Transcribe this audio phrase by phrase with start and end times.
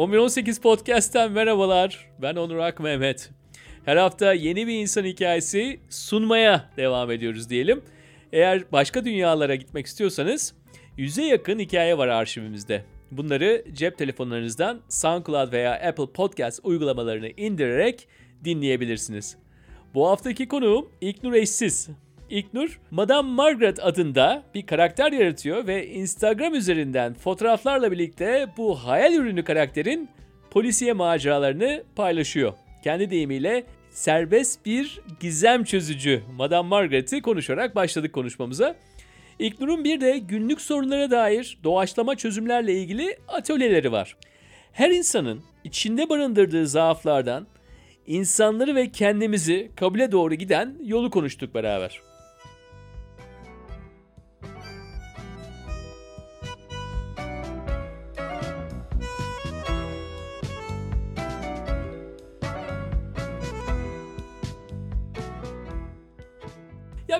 [0.00, 2.10] 1118 Podcast'ten merhabalar.
[2.18, 3.30] Ben Onur Ak Mehmet.
[3.84, 7.82] Her hafta yeni bir insan hikayesi sunmaya devam ediyoruz diyelim.
[8.32, 10.54] Eğer başka dünyalara gitmek istiyorsanız
[10.96, 12.84] yüze yakın hikaye var arşivimizde.
[13.10, 18.08] Bunları cep telefonlarınızdan SoundCloud veya Apple Podcast uygulamalarını indirerek
[18.44, 19.36] dinleyebilirsiniz.
[19.94, 21.88] Bu haftaki konuğum İlknur Eşsiz.
[22.30, 29.44] İlknur, Madame Margaret adında bir karakter yaratıyor ve Instagram üzerinden fotoğraflarla birlikte bu hayal ürünü
[29.44, 30.08] karakterin
[30.50, 32.52] polisiye maceralarını paylaşıyor.
[32.84, 38.74] Kendi deyimiyle serbest bir gizem çözücü Madame Margaret'i konuşarak başladık konuşmamıza.
[39.38, 44.16] İlknur'un bir de günlük sorunlara dair doğaçlama çözümlerle ilgili atölyeleri var.
[44.72, 47.46] Her insanın içinde barındırdığı zaaflardan
[48.06, 52.09] insanları ve kendimizi kabule doğru giden yolu konuştuk beraber.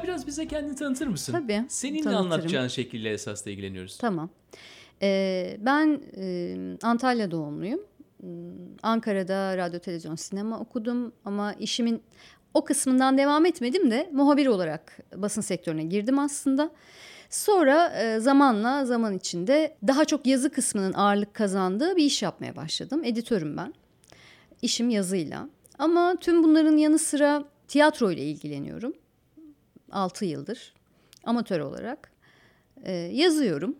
[0.00, 1.32] Ya biraz bize kendini tanıtır mısın?
[1.32, 2.26] Tabii, Seninle tanıtırım.
[2.26, 3.98] anlatacağın şekilde esasla ilgileniyoruz.
[3.98, 4.30] Tamam.
[5.02, 7.80] Ee, ben e, Antalya doğumluyum.
[8.20, 8.28] Hmm,
[8.82, 12.02] Ankara'da radyo, televizyon, sinema okudum ama işimin
[12.54, 16.70] o kısmından devam etmedim de muhabir olarak basın sektörüne girdim aslında.
[17.30, 23.04] Sonra e, zamanla zaman içinde daha çok yazı kısmının ağırlık kazandığı bir iş yapmaya başladım.
[23.04, 23.74] Editörüm ben.
[24.62, 25.48] İşim yazıyla.
[25.78, 28.92] Ama tüm bunların yanı sıra tiyatro ile ilgileniyorum.
[29.92, 30.72] 6 yıldır
[31.24, 32.10] amatör olarak.
[32.84, 33.76] E, yazıyorum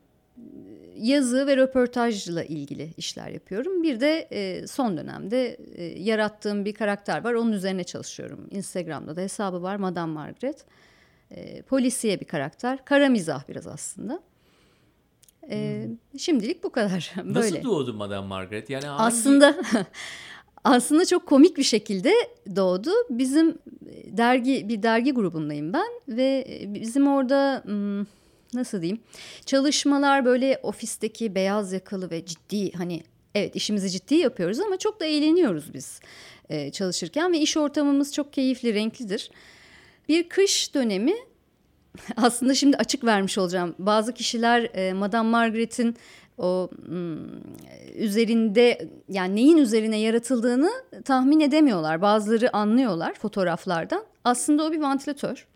[0.96, 3.82] yazı ve röportajla ilgili işler yapıyorum.
[3.82, 7.34] Bir de e, son dönemde e, yarattığım bir karakter var.
[7.34, 8.48] Onun üzerine çalışıyorum.
[8.50, 10.64] Instagram'da da hesabı var Madame Margaret.
[11.30, 12.84] E, polisiye bir karakter.
[12.84, 14.20] Kara mizah biraz aslında.
[15.50, 15.86] E,
[16.18, 17.12] Şimdilik bu kadar.
[17.16, 17.32] Böyle.
[17.34, 18.70] Nasıl doğdu Madame Margaret?
[18.70, 19.56] Yani hangi- Aslında
[20.64, 22.12] aslında çok komik bir şekilde
[22.56, 22.90] doğdu.
[23.10, 23.58] Bizim
[24.16, 27.62] dergi bir dergi grubundayım ben ve bizim orada
[28.54, 29.00] nasıl diyeyim
[29.46, 33.02] çalışmalar böyle ofisteki beyaz yakalı ve ciddi hani
[33.34, 36.00] evet işimizi ciddi yapıyoruz ama çok da eğleniyoruz biz
[36.50, 39.30] e, çalışırken ve iş ortamımız çok keyifli renklidir.
[40.08, 41.14] Bir kış dönemi
[42.16, 43.74] aslında şimdi açık vermiş olacağım.
[43.78, 45.96] Bazı kişiler e, Madame Margaret'in
[46.40, 46.70] o
[47.94, 50.70] üzerinde yani neyin üzerine yaratıldığını
[51.04, 52.02] tahmin edemiyorlar.
[52.02, 54.04] Bazıları anlıyorlar fotoğraflardan.
[54.24, 55.46] Aslında o bir vantilatör.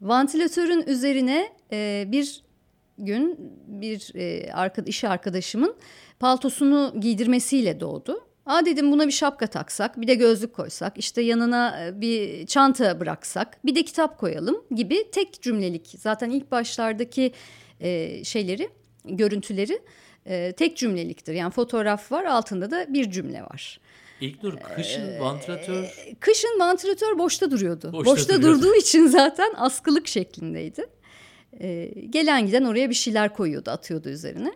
[0.00, 2.44] Vantilatörün üzerine e, bir
[2.98, 5.74] gün bir e, iş arkadaşımın
[6.20, 8.20] paltosunu giydirmesiyle doğdu.
[8.46, 13.00] Aa dedim buna bir şapka taksak, bir de gözlük koysak, işte yanına e, bir çanta
[13.00, 15.94] bıraksak, bir de kitap koyalım gibi tek cümlelik.
[15.98, 17.32] Zaten ilk başlardaki
[17.80, 18.68] e, şeyleri,
[19.04, 19.78] görüntüleri
[20.26, 21.34] e, tek cümleliktir.
[21.34, 23.80] Yani fotoğraf var, altında da bir cümle var.
[24.20, 25.84] İlknur kışın vantilatör
[26.20, 27.92] Kışın vantilatör boşta duruyordu.
[27.92, 28.58] Boşta Boşta, duruyordu.
[28.58, 30.86] durduğu için zaten askılık şeklindeydi.
[31.60, 34.52] Ee, gelen giden oraya bir şeyler koyuyordu, atıyordu üzerine.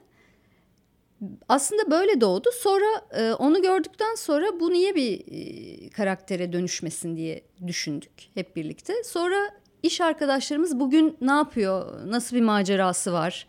[1.48, 2.48] Aslında böyle doğdu.
[2.60, 2.86] Sonra
[3.18, 9.04] e, onu gördükten sonra bu niye bir e, karaktere dönüşmesin diye düşündük hep birlikte.
[9.04, 9.36] Sonra
[9.82, 13.46] iş arkadaşlarımız bugün ne yapıyor, nasıl bir macerası var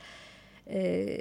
[0.69, 1.17] e,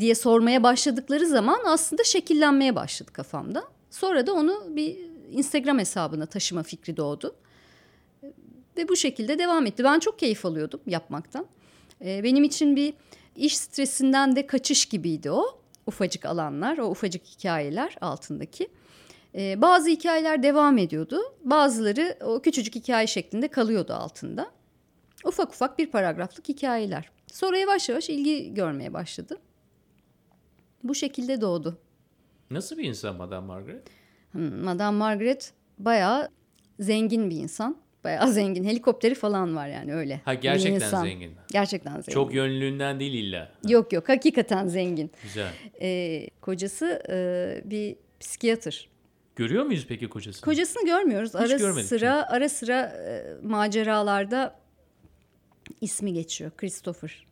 [0.00, 3.64] diye sormaya başladıkları zaman aslında şekillenmeye başladı kafamda.
[3.90, 4.96] Sonra da onu bir
[5.32, 7.36] Instagram hesabına taşıma fikri doğdu.
[8.76, 9.84] Ve bu şekilde devam etti.
[9.84, 11.46] Ben çok keyif alıyordum yapmaktan.
[12.04, 12.94] Ee, benim için bir
[13.36, 15.60] iş stresinden de kaçış gibiydi o.
[15.86, 18.68] Ufacık alanlar, o ufacık hikayeler altındaki.
[19.34, 21.20] Ee, bazı hikayeler devam ediyordu.
[21.44, 24.50] Bazıları o küçücük hikaye şeklinde kalıyordu altında.
[25.24, 27.10] Ufak ufak bir paragraflık hikayeler.
[27.32, 29.38] Sonra yavaş yavaş ilgi görmeye başladı.
[30.84, 31.78] Bu şekilde doğdu.
[32.50, 33.82] nasıl bir insan Madame Margaret?
[34.32, 36.28] Hmm, Madame Margaret bayağı
[36.80, 37.76] zengin bir insan.
[38.04, 38.64] Bayağı zengin.
[38.64, 40.20] Helikopteri falan var yani öyle.
[40.24, 41.02] Ha gerçekten insan.
[41.04, 41.32] zengin.
[41.52, 42.12] Gerçekten zengin.
[42.12, 43.52] Çok yönlülüğünden değil illa.
[43.68, 45.10] Yok yok hakikaten zengin.
[45.22, 45.52] Güzel.
[45.80, 48.88] Ee, kocası e, bir psikiyatr.
[49.36, 50.44] Görüyor muyuz peki kocasını?
[50.44, 51.36] Kocasını görmüyoruz.
[51.36, 54.54] ara görmedik sıra ara sıra e, maceralarda
[55.80, 56.50] ismi geçiyor.
[56.56, 57.26] Christopher.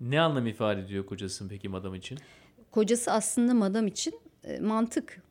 [0.00, 2.18] Ne anlam ifade ediyor kocasının peki Madame için?
[2.70, 5.22] Kocası aslında madam için e, mantık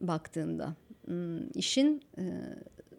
[0.00, 0.74] baktığında.
[1.04, 2.22] Hmm, işin e,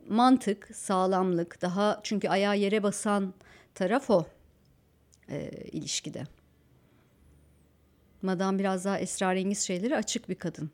[0.08, 3.34] mantık, sağlamlık, daha çünkü ayağı yere basan
[3.76, 4.26] taraf o
[5.30, 6.24] e, ilişkide.
[8.22, 10.72] Madam biraz daha esrarengiz şeyleri açık bir kadın.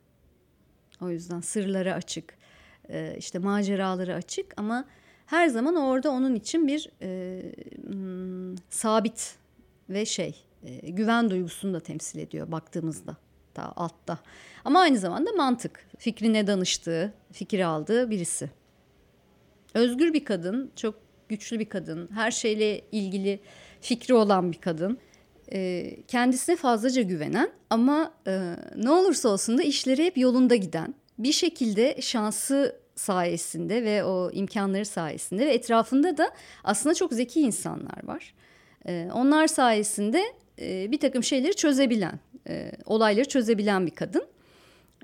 [1.00, 2.34] O yüzden sırları açık,
[2.88, 4.84] e, işte maceraları açık ama
[5.30, 7.42] her zaman orada onun için bir e,
[7.86, 9.34] hmm, sabit
[9.88, 13.16] ve şey e, güven duygusunu da temsil ediyor baktığımızda
[13.56, 14.18] hatta altta.
[14.64, 18.50] Ama aynı zamanda mantık, fikrine danıştığı, fikir aldığı birisi.
[19.74, 20.94] Özgür bir kadın, çok
[21.28, 23.40] güçlü bir kadın, her şeyle ilgili
[23.80, 24.98] fikri olan bir kadın.
[25.52, 30.94] E, kendisine fazlaca güvenen ama e, ne olursa olsun da işleri hep yolunda giden.
[31.18, 36.30] Bir şekilde şansı sayesinde ve o imkanları sayesinde ve etrafında da
[36.64, 38.34] aslında çok zeki insanlar var.
[38.86, 40.22] E, onlar sayesinde
[40.60, 44.26] e, bir takım şeyleri çözebilen, e, olayları çözebilen bir kadın.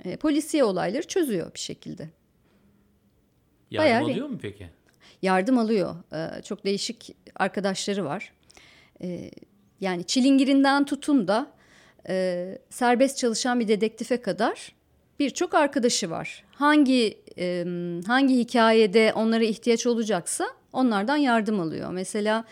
[0.05, 2.09] E, polisiye olayları çözüyor bir şekilde.
[3.71, 4.71] Yardım Bayağı alıyor mu peki?
[5.23, 5.97] Yardım alıyor.
[6.13, 8.33] E, çok değişik arkadaşları var.
[9.03, 9.31] E,
[9.81, 11.53] yani çilingirinden tutun da
[12.09, 14.73] e, serbest çalışan bir dedektife kadar
[15.19, 16.45] birçok arkadaşı var.
[16.51, 17.65] Hangi e,
[18.07, 21.91] hangi hikayede onlara ihtiyaç olacaksa onlardan yardım alıyor.
[21.93, 22.45] Mesela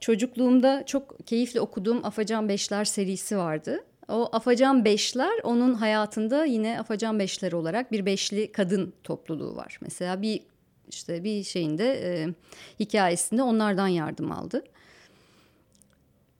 [0.00, 3.84] çocukluğumda çok keyifli okuduğum Afacan Beşler serisi vardı.
[4.08, 9.78] O Afacan Beşler onun hayatında yine Afacan Beşler olarak bir beşli kadın topluluğu var.
[9.80, 10.40] Mesela bir
[10.88, 12.28] işte bir şeyinde e,
[12.80, 14.64] hikayesinde onlardan yardım aldı.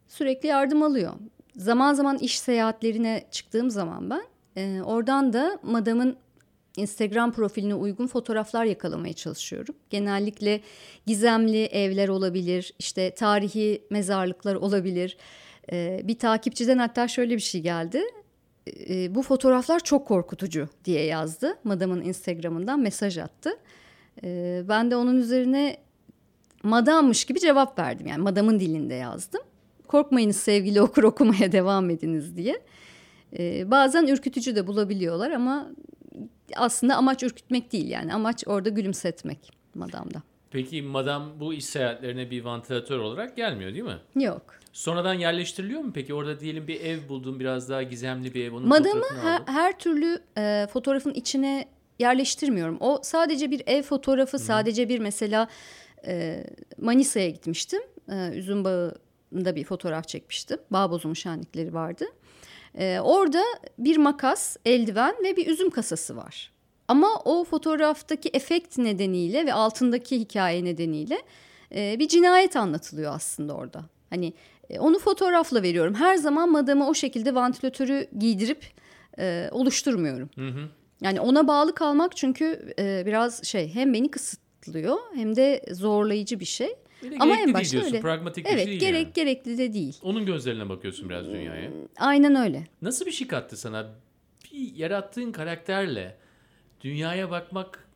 [0.09, 1.13] Sürekli yardım alıyor.
[1.57, 4.23] Zaman zaman iş seyahatlerine çıktığım zaman ben
[4.57, 6.17] e, oradan da madamın
[6.77, 9.75] Instagram profiline uygun fotoğraflar yakalamaya çalışıyorum.
[9.91, 10.61] Genellikle
[11.07, 15.17] gizemli evler olabilir, işte tarihi mezarlıklar olabilir.
[15.73, 18.03] Ee, bir takipçiden hatta şöyle bir şey geldi.
[18.89, 21.59] Ee, bu fotoğraflar çok korkutucu diye yazdı.
[21.65, 23.51] Madamın Instagram'ından mesaj attı.
[24.25, 25.77] Ee, ben de onun üzerine
[26.63, 28.07] madammış gibi cevap verdim.
[28.07, 29.41] Yani madamın dilinde yazdım.
[29.89, 32.61] Korkmayınız sevgili okur okumaya devam ediniz diye.
[33.71, 35.71] Bazen ürkütücü de bulabiliyorlar ama
[36.57, 40.23] aslında amaç ürkütmek değil yani amaç orada gülümsetmek madamda.
[40.51, 44.25] Peki madam bu iş seyahatlerine bir vantilatör olarak gelmiyor değil mi?
[44.25, 44.43] Yok.
[44.73, 46.15] Sonradan yerleştiriliyor mu peki?
[46.15, 48.55] Orada diyelim bir ev buldum biraz daha gizemli bir ev.
[48.55, 51.69] Onun Madamı her, her türlü e, fotoğrafın içine
[51.99, 52.77] yerleştirmiyorum.
[52.81, 54.47] O sadece bir ev fotoğrafı, Hı-hı.
[54.47, 55.49] sadece bir mesela
[56.07, 56.45] e,
[56.79, 57.83] Manisa'ya gitmiştim.
[58.13, 60.59] E, üzüm bağında bir fotoğraf çekmiştim.
[60.71, 62.05] Bağ bozumu şenlikleri vardı.
[62.79, 63.43] Ee, orada
[63.79, 66.53] bir makas, eldiven ve bir üzüm kasası var.
[66.89, 71.23] Ama o fotoğraftaki efekt nedeniyle ve altındaki hikaye nedeniyle
[71.75, 73.85] e, bir cinayet anlatılıyor aslında orada.
[74.11, 74.33] Hani
[74.71, 75.95] e, onu fotoğrafla veriyorum.
[75.95, 78.67] Her zaman madamı o şekilde vantilatörü giydirip
[79.19, 80.31] e, oluşturmuyorum.
[80.35, 80.69] Hı hı.
[81.01, 86.45] Yani ona bağlı kalmak çünkü e, biraz şey hem beni kısıtlıyor hem de zorlayıcı bir
[86.45, 86.75] şey.
[87.21, 88.01] Ama en başta diyorsun, öyle.
[88.01, 89.13] Pragmatik evet, bir şey değil gerek, yani.
[89.15, 89.99] gerekli de değil.
[90.03, 91.71] Onun gözlerine bakıyorsun biraz dünyaya.
[91.99, 92.67] Aynen öyle.
[92.83, 93.87] Nasıl bir şey kattı sana?
[94.53, 96.17] Bir yarattığın karakterle
[96.81, 97.89] dünyaya bakmak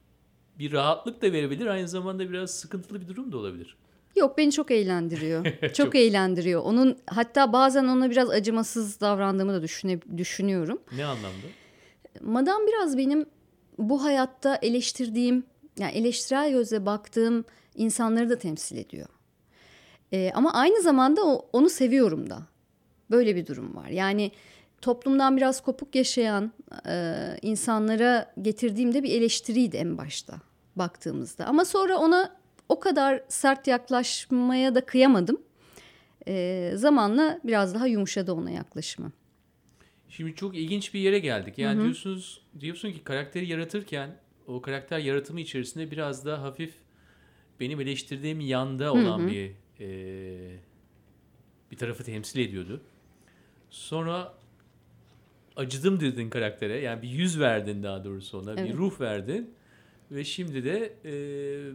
[0.59, 1.67] bir rahatlık da verebilir.
[1.67, 3.77] Aynı zamanda biraz sıkıntılı bir durum da olabilir.
[4.17, 5.45] Yok beni çok eğlendiriyor.
[5.61, 6.63] çok, çok eğlendiriyor.
[6.63, 10.79] Onun hatta bazen ona biraz acımasız davrandığımı da düşüne, düşünüyorum.
[10.97, 11.47] Ne anlamda?
[12.21, 13.27] Madam biraz benim
[13.79, 15.45] bu hayatta eleştirdiğim
[15.79, 17.45] yani eleştirel gözle baktığım
[17.79, 19.09] insanları da temsil ediyor.
[20.13, 22.43] E, ama aynı zamanda o, onu seviyorum da.
[23.11, 23.89] Böyle bir durum var.
[23.89, 24.33] Yani
[24.81, 26.53] toplumdan biraz kopuk yaşayan
[26.87, 30.41] e, insanlara getirdiğimde bir eleştiriydi en başta
[30.77, 31.47] baktığımızda.
[31.47, 35.41] Ama sonra ona o kadar sert yaklaşmaya da kıyamadım.
[36.27, 39.13] E, zamanla biraz daha yumuşadı ona yaklaşımı.
[40.09, 41.59] Şimdi çok ilginç bir yere geldik.
[41.59, 41.85] Yani Hı-hı.
[41.85, 44.17] diyorsunuz diyorsun ki karakteri yaratırken
[44.47, 46.75] o karakter yaratımı içerisinde biraz da hafif
[47.61, 49.29] benim eleştirdiğim yanda olan hı hı.
[49.29, 49.89] bir e,
[51.71, 52.81] bir tarafı temsil ediyordu.
[53.71, 54.35] Sonra
[55.57, 56.81] acıdım dedin karaktere.
[56.81, 58.53] Yani bir yüz verdin daha doğrusu ona.
[58.53, 58.65] Evet.
[58.65, 59.55] Bir ruh verdin.
[60.11, 61.13] Ve şimdi de e,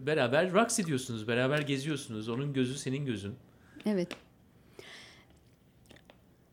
[0.05, 1.27] beraber raks ediyorsunuz.
[1.27, 2.29] Beraber geziyorsunuz.
[2.29, 3.35] Onun gözü senin gözün.
[3.85, 4.07] Evet.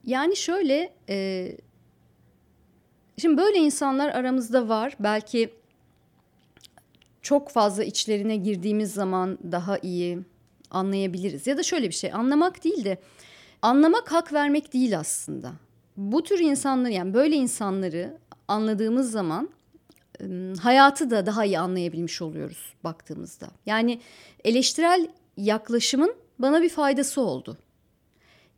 [0.04, 1.48] Yani şöyle e,
[3.18, 4.96] şimdi böyle insanlar aramızda var.
[5.00, 5.50] Belki
[7.22, 10.18] çok fazla içlerine girdiğimiz zaman daha iyi
[10.70, 11.46] anlayabiliriz.
[11.46, 12.98] Ya da şöyle bir şey anlamak değil de
[13.62, 15.52] anlamak hak vermek değil aslında.
[15.96, 19.48] Bu tür insanları yani böyle insanları anladığımız zaman
[20.60, 23.48] hayatı da daha iyi anlayabilmiş oluyoruz baktığımızda.
[23.66, 24.00] Yani
[24.44, 27.58] eleştirel yaklaşımın bana bir faydası oldu.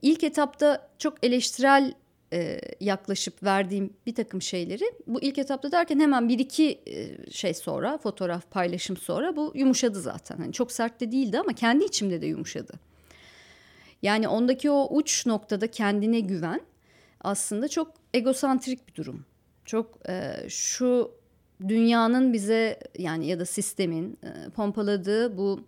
[0.03, 1.95] İlk etapta çok eleştirel
[2.33, 7.55] e, yaklaşıp verdiğim bir takım şeyleri bu ilk etapta derken hemen bir iki e, şey
[7.55, 10.37] sonra fotoğraf paylaşım sonra bu yumuşadı zaten.
[10.37, 12.73] Hani çok sert de değildi ama kendi içimde de yumuşadı.
[14.03, 16.61] Yani ondaki o uç noktada kendine güven
[17.21, 19.25] aslında çok egosantrik bir durum.
[19.65, 21.11] Çok e, şu
[21.69, 25.61] dünyanın bize yani ya da sistemin e, pompaladığı bu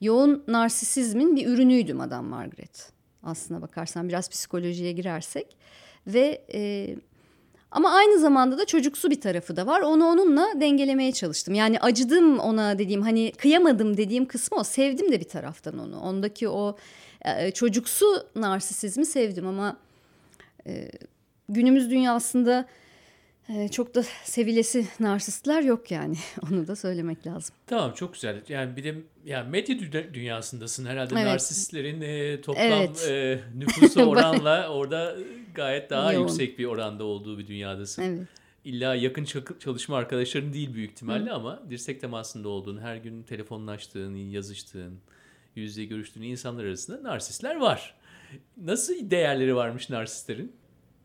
[0.00, 2.92] yoğun narsisizmin bir ürünüydü Madame Margaret.
[3.22, 5.56] Aslına bakarsan biraz psikolojiye girersek
[6.06, 6.94] ve e,
[7.70, 9.80] Ama aynı zamanda da çocuksu bir tarafı da var.
[9.80, 11.54] Onu onunla dengelemeye çalıştım.
[11.54, 14.64] Yani acıdım ona dediğim hani kıyamadım dediğim kısmı o.
[14.64, 16.00] Sevdim de bir taraftan onu.
[16.00, 16.76] Ondaki o
[17.24, 19.76] e, çocuksu narsisizmi sevdim ama
[20.66, 20.90] e,
[21.48, 22.66] günümüz dünyasında e,
[23.70, 26.16] çok da sevilesi narsistler yok yani.
[26.50, 27.54] Onu da söylemek lazım.
[27.66, 28.42] Tamam çok güzel.
[28.48, 29.76] Yani bir de yani medya
[30.14, 31.26] dünyasındasın herhalde Evet.
[31.26, 33.06] narsistlerin e, toplam Evet.
[33.08, 35.16] e, nüfusu oranla orada
[35.54, 36.26] gayet daha Yoğun.
[36.28, 38.02] yüksek bir oranda olduğu bir dünyadasın.
[38.02, 38.28] Evet.
[38.64, 39.24] İlla yakın
[39.58, 44.98] çalışma arkadaşların değil büyük ihtimalle ama dirsek temasında olduğun, her gün telefonlaştığın, yazıştığın,
[45.56, 47.94] yüz yüze görüştüğün insanlar arasında narsistler var.
[48.56, 50.52] Nasıl değerleri varmış narsistlerin?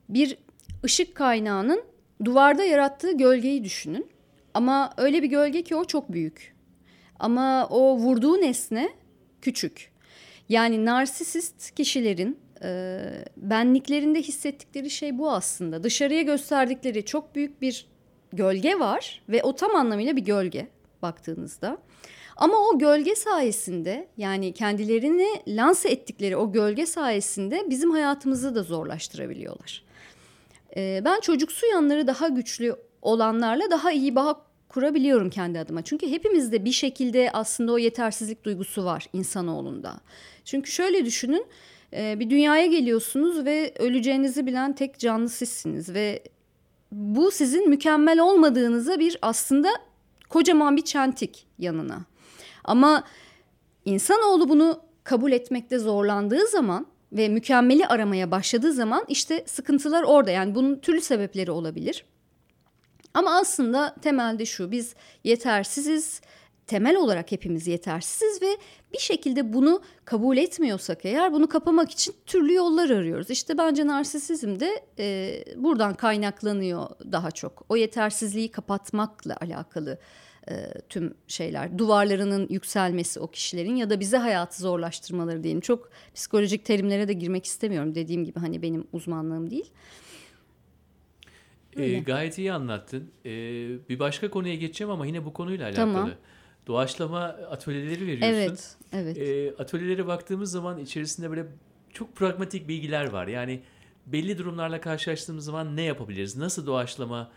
[0.09, 0.37] bir
[0.85, 1.83] ışık kaynağının
[2.25, 4.11] duvarda yarattığı gölgeyi düşünün.
[4.53, 6.55] Ama öyle bir gölge ki o çok büyük.
[7.19, 8.89] Ama o vurduğu nesne
[9.41, 9.91] küçük.
[10.49, 12.99] Yani narsisist kişilerin e,
[13.37, 15.83] benliklerinde hissettikleri şey bu aslında.
[15.83, 17.87] Dışarıya gösterdikleri çok büyük bir
[18.33, 20.67] gölge var ve o tam anlamıyla bir gölge
[21.01, 21.77] baktığınızda.
[22.37, 29.83] Ama o gölge sayesinde yani kendilerini lanse ettikleri o gölge sayesinde bizim hayatımızı da zorlaştırabiliyorlar.
[30.77, 35.81] Ee, ben çocuksu yanları daha güçlü olanlarla daha iyi bağ kurabiliyorum kendi adıma.
[35.81, 39.99] Çünkü hepimizde bir şekilde aslında o yetersizlik duygusu var insanoğlunda.
[40.45, 41.45] Çünkü şöyle düşünün
[41.93, 46.23] e, bir dünyaya geliyorsunuz ve öleceğinizi bilen tek canlı sizsiniz ve
[46.91, 49.69] bu sizin mükemmel olmadığınıza bir aslında
[50.29, 51.99] kocaman bir çentik yanına.
[52.63, 53.03] Ama
[53.85, 60.31] insanoğlu bunu kabul etmekte zorlandığı zaman ve mükemmeli aramaya başladığı zaman işte sıkıntılar orada.
[60.31, 62.05] Yani bunun türlü sebepleri olabilir.
[63.13, 66.21] Ama aslında temelde şu biz yetersiziz.
[66.67, 68.57] Temel olarak hepimiz yetersiziz ve
[68.93, 73.29] bir şekilde bunu kabul etmiyorsak eğer bunu kapamak için türlü yollar arıyoruz.
[73.29, 77.65] İşte bence narsisizm de e, buradan kaynaklanıyor daha çok.
[77.69, 79.99] O yetersizliği kapatmakla alakalı
[80.49, 81.77] e, tüm şeyler.
[81.77, 85.61] Duvarlarının yükselmesi o kişilerin ya da bize hayatı zorlaştırmaları diyelim.
[85.61, 87.95] Çok psikolojik terimlere de girmek istemiyorum.
[87.95, 89.71] Dediğim gibi hani benim uzmanlığım değil.
[91.75, 91.99] Öyle.
[91.99, 93.11] gayet iyi anlattın.
[93.25, 93.29] Ee,
[93.89, 95.93] bir başka konuya geçeceğim ama yine bu konuyla alakalı.
[95.93, 96.11] Tamam.
[96.67, 98.27] Doğaçlama atölyeleri veriyorsun.
[98.35, 99.17] Evet, evet.
[99.17, 101.45] Ee, atölyelere baktığımız zaman içerisinde böyle
[101.93, 103.27] çok pragmatik bilgiler var.
[103.27, 103.61] Yani
[104.05, 106.37] belli durumlarla karşılaştığımız zaman ne yapabiliriz?
[106.37, 107.31] Nasıl doğaçlama?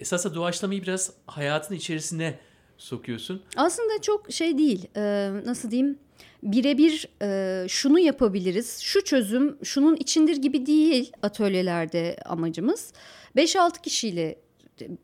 [0.00, 2.38] Esasında doğaçlamayı biraz hayatın içerisine
[2.78, 3.42] sokuyorsun.
[3.56, 4.88] Aslında çok şey değil.
[4.96, 5.98] e, nasıl diyeyim?
[6.42, 12.92] Birebir e, şunu yapabiliriz, şu çözüm şunun içindir gibi değil atölyelerde amacımız.
[13.36, 14.38] 5-6 kişiyle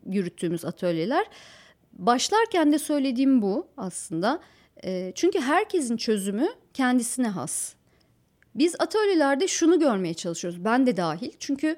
[0.09, 1.25] yürüttüğümüz atölyeler.
[1.93, 4.39] Başlarken de söylediğim bu aslında.
[4.85, 7.73] E, çünkü herkesin çözümü kendisine has.
[8.55, 10.65] Biz atölyelerde şunu görmeye çalışıyoruz.
[10.65, 11.31] Ben de dahil.
[11.39, 11.75] Çünkü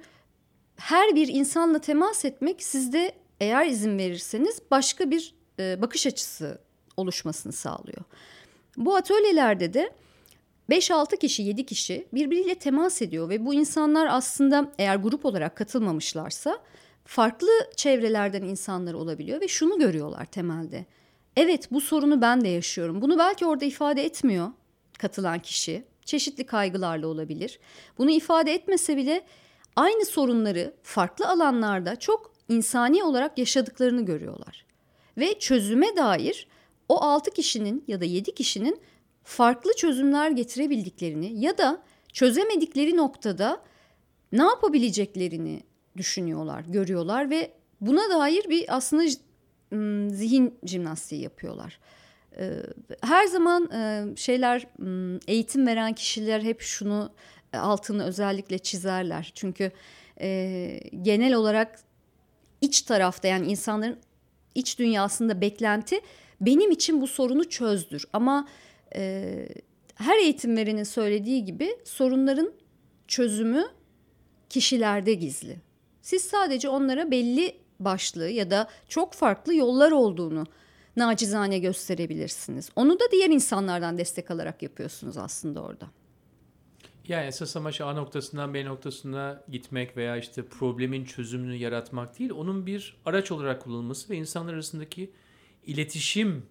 [0.77, 6.61] her bir insanla temas etmek sizde eğer izin verirseniz başka bir e, bakış açısı
[6.97, 8.03] oluşmasını sağlıyor.
[8.77, 9.89] Bu atölyelerde de
[10.69, 16.59] 5-6 kişi, 7 kişi birbiriyle temas ediyor ve bu insanlar aslında eğer grup olarak katılmamışlarsa
[17.05, 20.85] farklı çevrelerden insanlar olabiliyor ve şunu görüyorlar temelde.
[21.37, 23.01] Evet bu sorunu ben de yaşıyorum.
[23.01, 24.47] Bunu belki orada ifade etmiyor
[24.97, 25.83] katılan kişi.
[26.05, 27.59] Çeşitli kaygılarla olabilir.
[27.97, 29.25] Bunu ifade etmese bile
[29.75, 34.65] aynı sorunları farklı alanlarda çok insani olarak yaşadıklarını görüyorlar.
[35.17, 36.47] Ve çözüme dair
[36.89, 38.81] o 6 kişinin ya da 7 kişinin
[39.23, 41.81] farklı çözümler getirebildiklerini ya da
[42.13, 43.61] çözemedikleri noktada
[44.31, 45.63] ne yapabileceklerini
[45.97, 47.51] düşünüyorlar, görüyorlar ve
[47.81, 49.03] buna dair bir aslında
[50.15, 51.79] zihin jimnastiği yapıyorlar.
[53.01, 53.69] Her zaman
[54.15, 54.67] şeyler
[55.27, 57.11] eğitim veren kişiler hep şunu
[57.59, 59.31] altını özellikle çizerler.
[59.35, 59.71] Çünkü
[60.21, 61.79] e, genel olarak
[62.61, 63.97] iç tarafta yani insanların
[64.55, 66.01] iç dünyasında beklenti
[66.41, 68.05] benim için bu sorunu çözdür.
[68.13, 68.47] Ama
[68.95, 69.47] e,
[69.95, 72.53] her eğitim verenin söylediği gibi sorunların
[73.07, 73.65] çözümü
[74.49, 75.57] kişilerde gizli.
[76.01, 80.45] Siz sadece onlara belli başlı ya da çok farklı yollar olduğunu
[80.97, 82.69] nacizane gösterebilirsiniz.
[82.75, 85.87] Onu da diğer insanlardan destek alarak yapıyorsunuz aslında orada.
[87.07, 92.65] Yani esas amaç A noktasından B noktasına gitmek veya işte problemin çözümünü yaratmak değil, onun
[92.65, 95.11] bir araç olarak kullanılması ve insanlar arasındaki
[95.65, 96.45] iletişim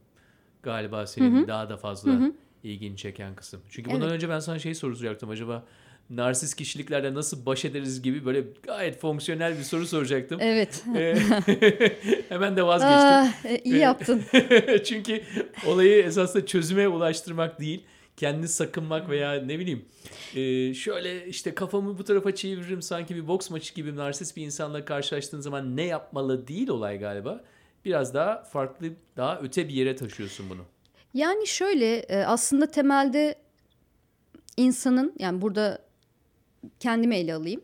[0.62, 2.30] galiba senin daha da fazla
[2.64, 3.60] ilgini çeken kısım.
[3.70, 4.12] Çünkü bundan Evet.
[4.14, 5.64] önce ben sana şey soracaktım acaba
[6.10, 10.38] narsist kişiliklerle nasıl baş ederiz gibi böyle gayet fonksiyonel bir soru soracaktım.
[10.40, 10.84] Evet.
[10.96, 11.16] Ee,
[12.28, 12.98] Hemen de vazgeçtim.
[12.98, 14.22] Ah, e, iyi yaptın.
[14.84, 15.22] Çünkü
[15.66, 17.84] olayı esasında çözüme ulaştırmak değil,
[18.16, 19.84] kendini sakınmak veya ne bileyim
[20.34, 24.84] e, şöyle işte kafamı bu tarafa çeviririm sanki bir boks maçı gibi narsist bir insanla
[24.84, 27.44] karşılaştığın zaman ne yapmalı değil olay galiba.
[27.84, 30.62] Biraz daha farklı, daha öte bir yere taşıyorsun bunu.
[31.14, 33.34] Yani şöyle e, aslında temelde
[34.56, 35.78] insanın yani burada
[36.80, 37.60] kendime ele alayım.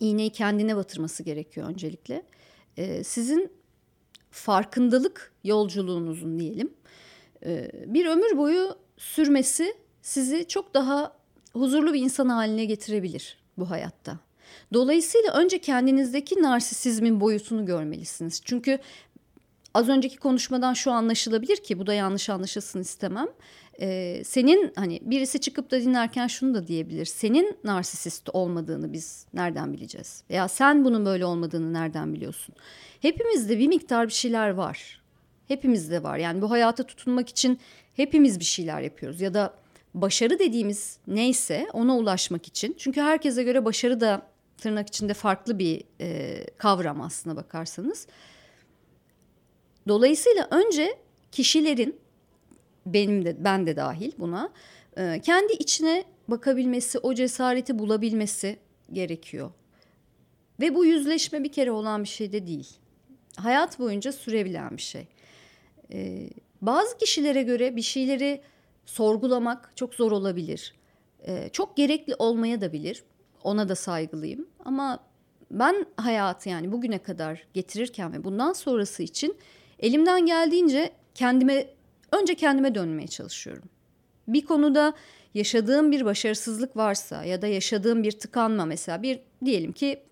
[0.00, 2.22] İğneyi kendine batırması gerekiyor öncelikle.
[2.76, 3.52] E, sizin
[4.30, 6.70] farkındalık yolculuğunuzun diyelim
[7.46, 11.12] e, bir ömür boyu sürmesi sizi çok daha
[11.52, 14.18] huzurlu bir insan haline getirebilir bu hayatta.
[14.72, 18.40] Dolayısıyla önce kendinizdeki narsisizmin boyutunu görmelisiniz.
[18.44, 18.78] Çünkü
[19.74, 23.28] az önceki konuşmadan şu anlaşılabilir ki bu da yanlış anlaşılsın istemem.
[23.80, 27.04] Ee, senin hani birisi çıkıp da dinlerken şunu da diyebilir.
[27.04, 30.22] Senin narsisist olmadığını biz nereden bileceğiz?
[30.30, 32.54] Veya sen bunun böyle olmadığını nereden biliyorsun?
[33.00, 35.00] Hepimizde bir miktar bir şeyler var.
[35.48, 36.18] Hepimizde var.
[36.18, 37.60] Yani bu hayata tutunmak için
[37.94, 39.20] hepimiz bir şeyler yapıyoruz.
[39.20, 39.54] Ya da
[39.94, 42.74] başarı dediğimiz neyse ona ulaşmak için.
[42.78, 44.22] Çünkü herkese göre başarı da
[44.58, 48.06] tırnak içinde farklı bir e, kavram aslına bakarsanız.
[49.88, 50.98] Dolayısıyla önce
[51.32, 51.96] kişilerin
[52.86, 54.52] benim de ben de dahil buna
[54.96, 58.58] e, kendi içine bakabilmesi, o cesareti bulabilmesi
[58.92, 59.50] gerekiyor.
[60.60, 62.68] Ve bu yüzleşme bir kere olan bir şey de değil.
[63.36, 65.06] Hayat boyunca sürebilen bir şey.
[65.92, 66.30] Ee,
[66.62, 68.40] bazı kişilere göre bir şeyleri
[68.86, 70.74] sorgulamak çok zor olabilir.
[71.26, 73.04] Ee, çok gerekli olmaya da bilir.
[73.42, 74.46] Ona da saygılıyım.
[74.64, 74.98] Ama
[75.50, 79.36] ben hayatı yani bugüne kadar getirirken ve bundan sonrası için
[79.78, 81.66] elimden geldiğince kendime
[82.12, 83.64] önce kendime dönmeye çalışıyorum.
[84.28, 84.92] Bir konuda
[85.34, 90.02] yaşadığım bir başarısızlık varsa ya da yaşadığım bir tıkanma mesela bir diyelim ki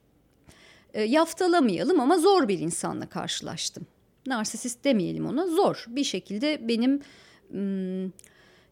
[0.95, 3.87] e, yaftalamayalım ama zor bir insanla karşılaştım.
[4.27, 7.01] Narsisist demeyelim ona zor bir şekilde benim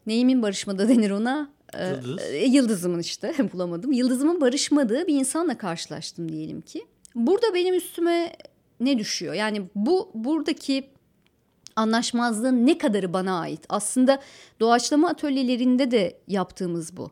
[0.07, 2.23] neyimin barışmada denir ona e, Yıldız.
[2.23, 3.91] E, yıldızımın işte bulamadım.
[3.91, 6.85] Yıldızımın barışmadığı bir insanla karşılaştım diyelim ki.
[7.15, 8.35] Burada benim üstüme
[8.79, 9.33] ne düşüyor?
[9.33, 10.89] Yani bu buradaki
[11.75, 13.65] anlaşmazlığın ne kadarı bana ait?
[13.69, 14.21] Aslında
[14.59, 17.11] doğaçlama atölyelerinde de yaptığımız bu.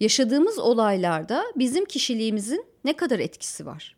[0.00, 3.96] Yaşadığımız olaylarda bizim kişiliğimizin ne kadar etkisi var?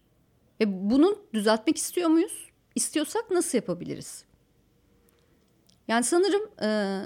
[0.60, 2.46] Ve bunu düzeltmek istiyor muyuz?
[2.76, 4.24] İstiyorsak nasıl yapabiliriz?
[5.88, 7.00] Yani sanırım e,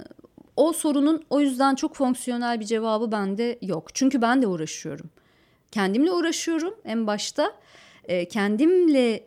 [0.57, 3.95] o sorunun o yüzden çok fonksiyonel bir cevabı bende yok.
[3.95, 5.11] Çünkü ben de uğraşıyorum.
[5.71, 7.53] Kendimle uğraşıyorum en başta.
[8.05, 9.27] E, kendimle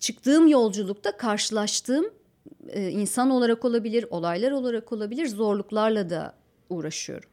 [0.00, 2.06] çıktığım yolculukta karşılaştığım
[2.68, 6.34] e, insan olarak olabilir, olaylar olarak olabilir, zorluklarla da
[6.70, 7.28] uğraşıyorum.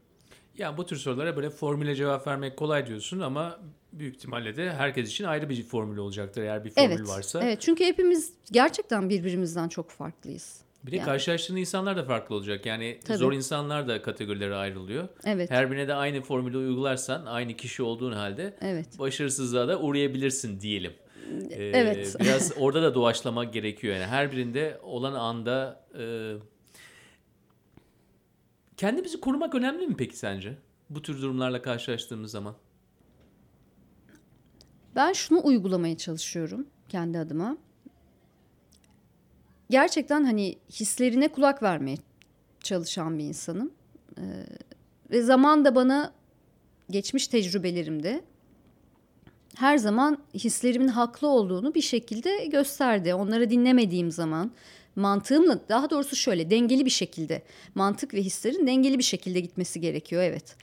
[0.57, 3.59] Ya bu tür sorulara böyle formüle cevap vermek kolay diyorsun ama
[3.93, 7.43] büyük ihtimalle de herkes için ayrı bir formül olacaktır eğer bir formül evet, varsa.
[7.43, 10.61] Evet çünkü hepimiz gerçekten birbirimizden çok farklıyız.
[10.83, 11.05] Bir de yani.
[11.05, 12.65] karşılaştığın insanlar da farklı olacak.
[12.65, 13.17] Yani Tabii.
[13.17, 15.07] zor insanlar da kategorilere ayrılıyor.
[15.25, 15.51] Evet.
[15.51, 18.99] Her birine de aynı formülü uygularsan aynı kişi olduğun halde evet.
[18.99, 20.93] başarısızlığa da uğrayabilirsin diyelim.
[21.49, 22.15] Ee, evet.
[22.19, 23.95] Biraz orada da doğaçlama gerekiyor.
[23.95, 26.33] Yani her birinde olan anda e,
[28.81, 30.57] kendimizi korumak önemli mi peki sence?
[30.89, 32.55] Bu tür durumlarla karşılaştığımız zaman.
[34.95, 37.57] Ben şunu uygulamaya çalışıyorum kendi adıma.
[39.69, 41.97] Gerçekten hani hislerine kulak vermeye
[42.63, 43.71] çalışan bir insanım.
[44.17, 44.21] Ee,
[45.11, 46.13] ve zaman da bana
[46.89, 48.21] geçmiş tecrübelerimde
[49.55, 53.13] her zaman hislerimin haklı olduğunu bir şekilde gösterdi.
[53.13, 54.51] Onları dinlemediğim zaman
[54.95, 57.41] mantığımla daha doğrusu şöyle dengeli bir şekilde
[57.75, 60.55] mantık ve hislerin dengeli bir şekilde gitmesi gerekiyor evet.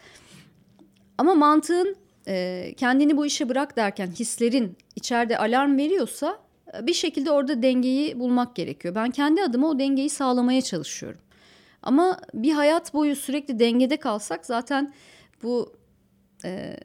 [1.18, 1.96] Ama mantığın
[2.28, 6.38] e, kendini bu işe bırak derken hislerin içeride alarm veriyorsa
[6.74, 8.94] e, bir şekilde orada dengeyi bulmak gerekiyor.
[8.94, 11.20] Ben kendi adıma o dengeyi sağlamaya çalışıyorum.
[11.82, 14.94] Ama bir hayat boyu sürekli dengede kalsak zaten
[15.42, 15.72] bu
[16.44, 16.76] e,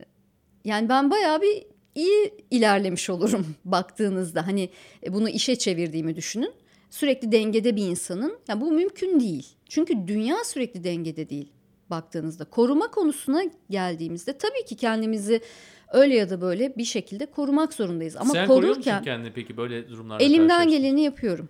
[0.65, 4.47] yani ben bayağı bir iyi ilerlemiş olurum baktığınızda.
[4.47, 4.69] Hani
[5.05, 6.53] e, bunu işe çevirdiğimi düşünün.
[6.93, 9.47] Sürekli dengede bir insanın yani bu mümkün değil.
[9.65, 11.51] Çünkü dünya sürekli dengede değil
[11.89, 12.45] baktığınızda.
[12.45, 15.41] Koruma konusuna geldiğimizde tabii ki kendimizi
[15.93, 18.15] öyle ya da böyle bir şekilde korumak zorundayız.
[18.15, 20.23] Ama Sen korurken koruyor musun kendini peki böyle durumlarda?
[20.23, 21.49] Elimden geleni yapıyorum.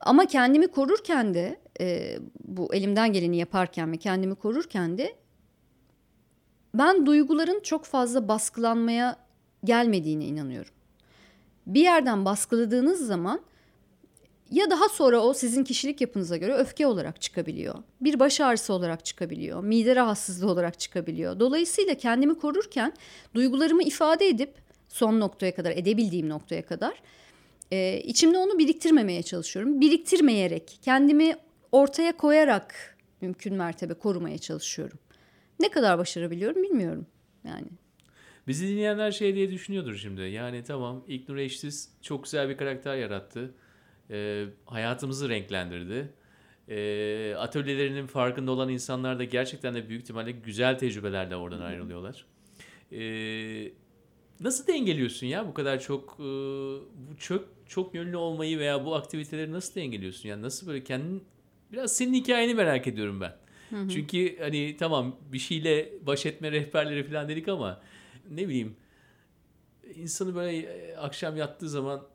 [0.00, 5.16] Ama kendimi korurken de e, bu elimden geleni yaparken ve kendimi korurken de
[6.74, 9.16] ben duyguların çok fazla baskılanmaya
[9.64, 10.72] gelmediğine inanıyorum.
[11.66, 13.40] Bir yerden baskıladığınız zaman
[14.50, 17.74] ya daha sonra o sizin kişilik yapınıza göre öfke olarak çıkabiliyor.
[18.00, 19.64] Bir baş ağrısı olarak çıkabiliyor.
[19.64, 21.40] Mide rahatsızlığı olarak çıkabiliyor.
[21.40, 22.92] Dolayısıyla kendimi korurken
[23.34, 24.54] duygularımı ifade edip
[24.88, 27.02] son noktaya kadar edebildiğim noktaya kadar
[27.70, 29.80] e, içimde onu biriktirmemeye çalışıyorum.
[29.80, 31.36] Biriktirmeyerek kendimi
[31.72, 34.98] ortaya koyarak mümkün mertebe korumaya çalışıyorum.
[35.60, 37.06] Ne kadar başarabiliyorum bilmiyorum
[37.44, 37.66] yani.
[38.46, 40.20] Bizi dinleyenler şey diye düşünüyordur şimdi.
[40.20, 43.54] Yani tamam İlknur Eşsiz çok güzel bir karakter yarattı.
[44.10, 46.12] Ee, hayatımızı renklendirdi.
[46.68, 52.26] Ee, atölyelerinin farkında olan insanlar da gerçekten de büyük ihtimalle güzel tecrübelerle oradan ayrılıyorlar.
[52.92, 53.72] Ee,
[54.40, 56.22] nasıl dengeliyorsun ya bu kadar çok e,
[56.94, 60.28] bu çok çok yönlü olmayı veya bu aktiviteleri nasıl dengeliyorsun?
[60.28, 61.24] Yani nasıl böyle kendin
[61.72, 63.36] biraz senin hikayeni merak ediyorum ben.
[63.88, 67.80] Çünkü hani tamam bir şeyle baş etme rehberleri falan dedik ama
[68.30, 68.76] ne bileyim
[69.94, 72.06] insanı böyle e, akşam yattığı zaman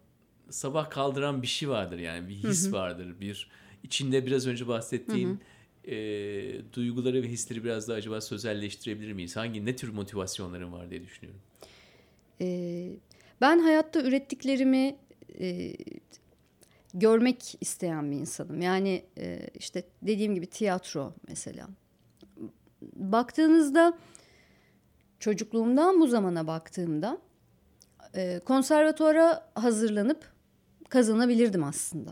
[0.50, 3.50] sabah kaldıran bir şey vardır yani bir his vardır bir
[3.84, 5.40] içinde biraz önce bahsettiğin
[5.84, 5.96] e,
[6.74, 9.36] duyguları ve hisleri biraz daha acaba sözelleştirebilir miyiz?
[9.36, 11.42] Hangi ne tür motivasyonların var diye düşünüyorum.
[12.42, 12.90] Ee,
[13.42, 14.96] ben hayatta ürettiklerimi
[15.40, 15.76] e,
[16.94, 18.62] görmek isteyen bir insanım.
[18.62, 21.68] Yani e, işte dediğim gibi tiyatro mesela.
[22.96, 23.98] Baktığınızda
[25.20, 27.18] çocukluğumdan bu zamana baktığımda
[28.16, 30.32] e, konservatuara hazırlanıp
[30.90, 32.12] kazanabilirdim aslında.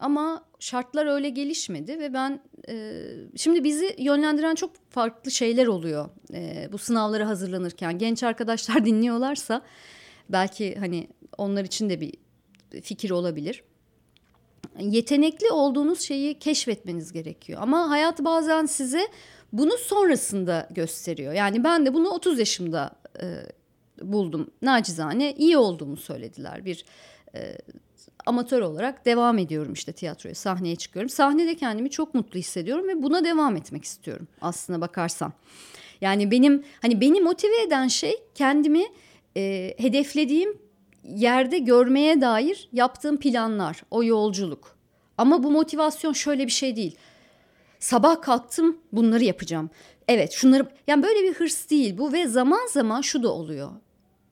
[0.00, 3.02] Ama şartlar öyle gelişmedi ve ben e,
[3.36, 7.98] şimdi bizi yönlendiren çok farklı şeyler oluyor e, bu sınavlara hazırlanırken.
[7.98, 9.62] Genç arkadaşlar dinliyorlarsa
[10.28, 11.08] belki hani
[11.38, 12.12] onlar için de bir
[12.82, 13.62] fikir olabilir.
[14.80, 17.60] Yetenekli olduğunuz şeyi keşfetmeniz gerekiyor.
[17.62, 19.08] Ama hayat bazen size
[19.52, 21.32] bunu sonrasında gösteriyor.
[21.32, 22.90] Yani ben de bunu 30 yaşımda
[23.22, 23.26] e,
[24.02, 24.50] buldum.
[24.62, 26.64] Nacizane iyi olduğumu söylediler.
[26.64, 26.84] Bir
[27.34, 27.58] e,
[28.26, 31.08] amatör olarak devam ediyorum işte tiyatroya, sahneye çıkıyorum.
[31.08, 35.32] Sahnede kendimi çok mutlu hissediyorum ve buna devam etmek istiyorum aslına bakarsan.
[36.00, 38.84] Yani benim hani beni motive eden şey kendimi
[39.36, 40.58] e, hedeflediğim
[41.04, 44.76] yerde görmeye dair yaptığım planlar, o yolculuk.
[45.18, 46.96] Ama bu motivasyon şöyle bir şey değil.
[47.78, 49.70] Sabah kalktım bunları yapacağım.
[50.08, 53.70] Evet şunları yani böyle bir hırs değil bu ve zaman zaman şu da oluyor.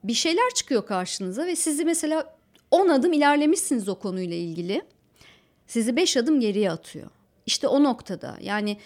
[0.05, 2.37] Bir şeyler çıkıyor karşınıza ve sizi mesela
[2.73, 4.83] 10 adım ilerlemişsiniz o konuyla ilgili.
[5.67, 7.11] Sizi 5 adım geriye atıyor.
[7.47, 8.77] İşte o noktada yani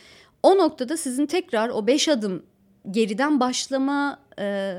[0.43, 2.43] o noktada sizin tekrar o 5 adım
[2.91, 4.77] geriden başlama e,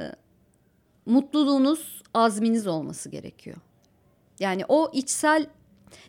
[1.05, 3.57] mutluluğunuz, azminiz olması gerekiyor.
[4.39, 5.45] Yani o içsel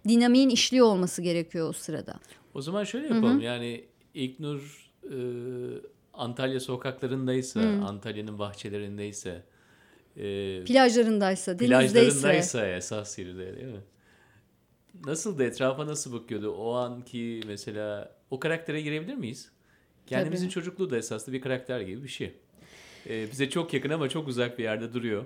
[0.08, 2.14] dinamiğin işliyor olması gerekiyor o sırada.
[2.54, 3.36] O zaman şöyle yapalım.
[3.36, 3.42] Hı-hı.
[3.42, 3.84] Yani
[4.14, 5.16] İlknur e,
[6.14, 7.84] Antalya sokaklarındaysa, Hı.
[7.84, 9.42] Antalya'nın bahçelerindeyse,
[10.18, 11.92] e, plajlarındaysa, denizdeyse.
[11.92, 13.80] Plajlarındaysa esas yeri de değil mi?
[15.04, 15.44] Nasıldı?
[15.44, 16.52] Etrafa nasıl bakıyordu?
[16.52, 19.50] O anki mesela o karaktere girebilir miyiz?
[20.06, 20.54] Kendimizin Tabii.
[20.54, 22.34] çocukluğu da esaslı bir karakter gibi bir şey.
[23.06, 25.24] Ee, bize çok yakın ama çok uzak bir yerde duruyor.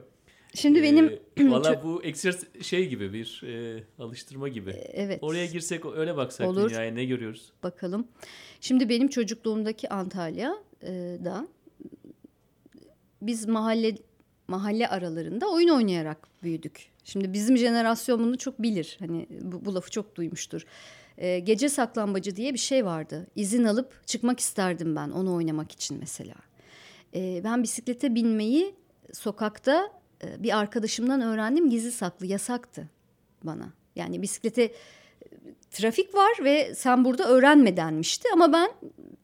[0.55, 1.19] Şimdi ee, benim
[1.53, 4.71] valla bu eksersiz şey gibi bir e, alıştırma gibi.
[4.71, 5.19] E, evet.
[5.23, 6.71] Oraya girsek öyle baksak Olur.
[6.71, 7.53] dünyaya ne görüyoruz?
[7.63, 8.09] Bakalım.
[8.61, 11.49] Şimdi benim çocukluğumdaki Antalya'da
[13.23, 13.97] biz mahalle
[14.53, 16.87] mahalle aralarında oyun oynayarak büyüdük.
[17.05, 18.97] Şimdi bizim jenerasyon bunu çok bilir.
[18.99, 20.63] Hani bu, bu lafı çok duymuştur.
[21.19, 23.27] Ee, gece saklambacı diye bir şey vardı.
[23.37, 26.35] İzin alıp çıkmak isterdim ben onu oynamak için mesela.
[27.15, 28.75] Ee, ben bisiklete binmeyi
[29.13, 29.93] sokakta
[30.25, 32.89] e, bir arkadaşımdan öğrendim gizli saklı yasaktı
[33.43, 33.73] bana.
[33.97, 34.73] Yani bisiklete e,
[35.71, 38.71] trafik var ve sen burada öğrenme denmişti ama ben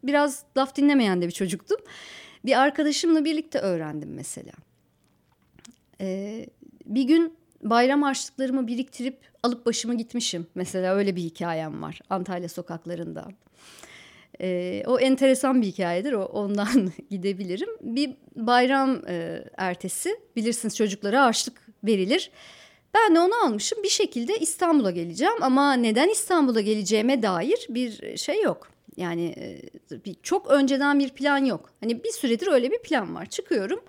[0.02, 1.78] biraz laf dinlemeyen de bir çocuktum.
[2.44, 4.52] Bir arkadaşımla birlikte öğrendim mesela.
[6.00, 6.46] Ee,
[6.86, 10.46] bir gün bayram harçlıklarımı biriktirip alıp başımı gitmişim.
[10.54, 13.28] Mesela öyle bir hikayem var Antalya sokaklarında.
[14.40, 16.12] Ee, o enteresan bir hikayedir.
[16.12, 17.68] O, ondan gidebilirim.
[17.80, 22.30] Bir bayram e, ertesi bilirsiniz çocuklara harçlık verilir.
[22.94, 23.82] Ben de onu almışım.
[23.82, 28.68] Bir şekilde İstanbul'a geleceğim ama neden İstanbul'a geleceğime dair bir şey yok.
[28.96, 31.70] Yani e, bir, çok önceden bir plan yok.
[31.80, 33.26] Hani bir süredir öyle bir plan var.
[33.26, 33.80] Çıkıyorum.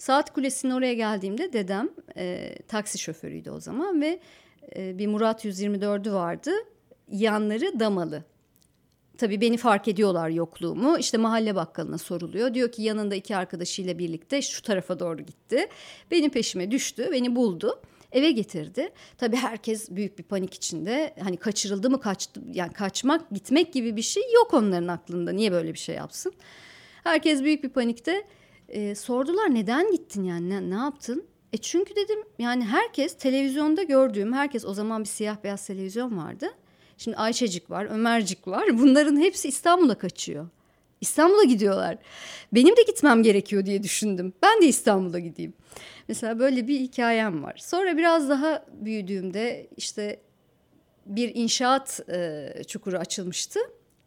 [0.00, 4.20] Saat Kulesi'nin oraya geldiğimde dedem e, taksi şoförüydü o zaman ve
[4.76, 6.50] e, bir Murat 124'ü vardı.
[7.12, 8.24] Yanları damalı.
[9.18, 10.98] Tabii beni fark ediyorlar yokluğumu.
[10.98, 12.54] İşte mahalle bakkalına soruluyor.
[12.54, 15.68] Diyor ki yanında iki arkadaşıyla birlikte şu tarafa doğru gitti.
[16.10, 17.80] Benim peşime düştü, beni buldu.
[18.12, 18.92] Eve getirdi.
[19.18, 21.14] Tabii herkes büyük bir panik içinde.
[21.22, 25.32] Hani kaçırıldı mı kaçtı yani kaçmak, gitmek gibi bir şey yok onların aklında.
[25.32, 26.32] Niye böyle bir şey yapsın?
[27.04, 28.24] Herkes büyük bir panikte.
[28.70, 31.24] E, sordular neden gittin yani ne, ne yaptın?
[31.52, 36.46] E çünkü dedim yani herkes televizyonda gördüğüm herkes o zaman bir siyah beyaz televizyon vardı.
[36.98, 38.78] Şimdi Ayşecik var, Ömercik var.
[38.78, 40.48] Bunların hepsi İstanbul'a kaçıyor.
[41.00, 41.98] İstanbul'a gidiyorlar.
[42.52, 44.32] Benim de gitmem gerekiyor diye düşündüm.
[44.42, 45.52] Ben de İstanbul'a gideyim.
[46.08, 47.56] Mesela böyle bir hikayem var.
[47.56, 50.20] Sonra biraz daha büyüdüğümde işte
[51.06, 53.60] bir inşaat e, çukuru açılmıştı.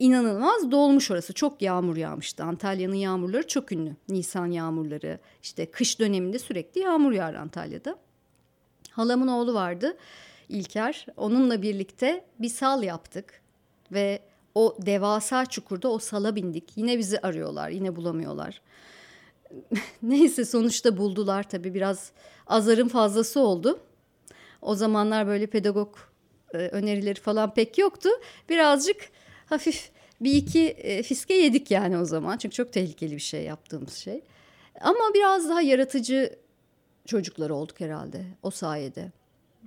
[0.04, 1.34] İnanılmaz dolmuş orası.
[1.34, 2.44] Çok yağmur yağmıştı.
[2.44, 3.96] Antalya'nın yağmurları çok ünlü.
[4.10, 5.20] Nisan yağmurları.
[5.44, 7.96] işte kış döneminde sürekli yağmur yağar Antalya'da.
[8.92, 9.98] Halamın oğlu vardı
[10.50, 11.06] İlker.
[11.18, 13.42] Onunla birlikte bir sal yaptık
[13.92, 14.20] ve
[14.56, 16.72] o devasa çukurda o sala bindik.
[16.76, 18.62] Yine bizi arıyorlar, yine bulamıyorlar.
[20.02, 22.12] Neyse sonuçta buldular tabii biraz
[22.48, 23.80] azarın fazlası oldu.
[24.62, 25.96] O zamanlar böyle pedagog
[26.54, 28.10] e, önerileri falan pek yoktu.
[28.50, 29.12] Birazcık
[29.54, 32.38] hafif bir iki e, fiske yedik yani o zaman.
[32.38, 34.22] Çünkü çok tehlikeli bir şey yaptığımız şey.
[34.82, 36.36] Ama biraz daha yaratıcı
[37.06, 39.12] çocuklar olduk herhalde o sayede.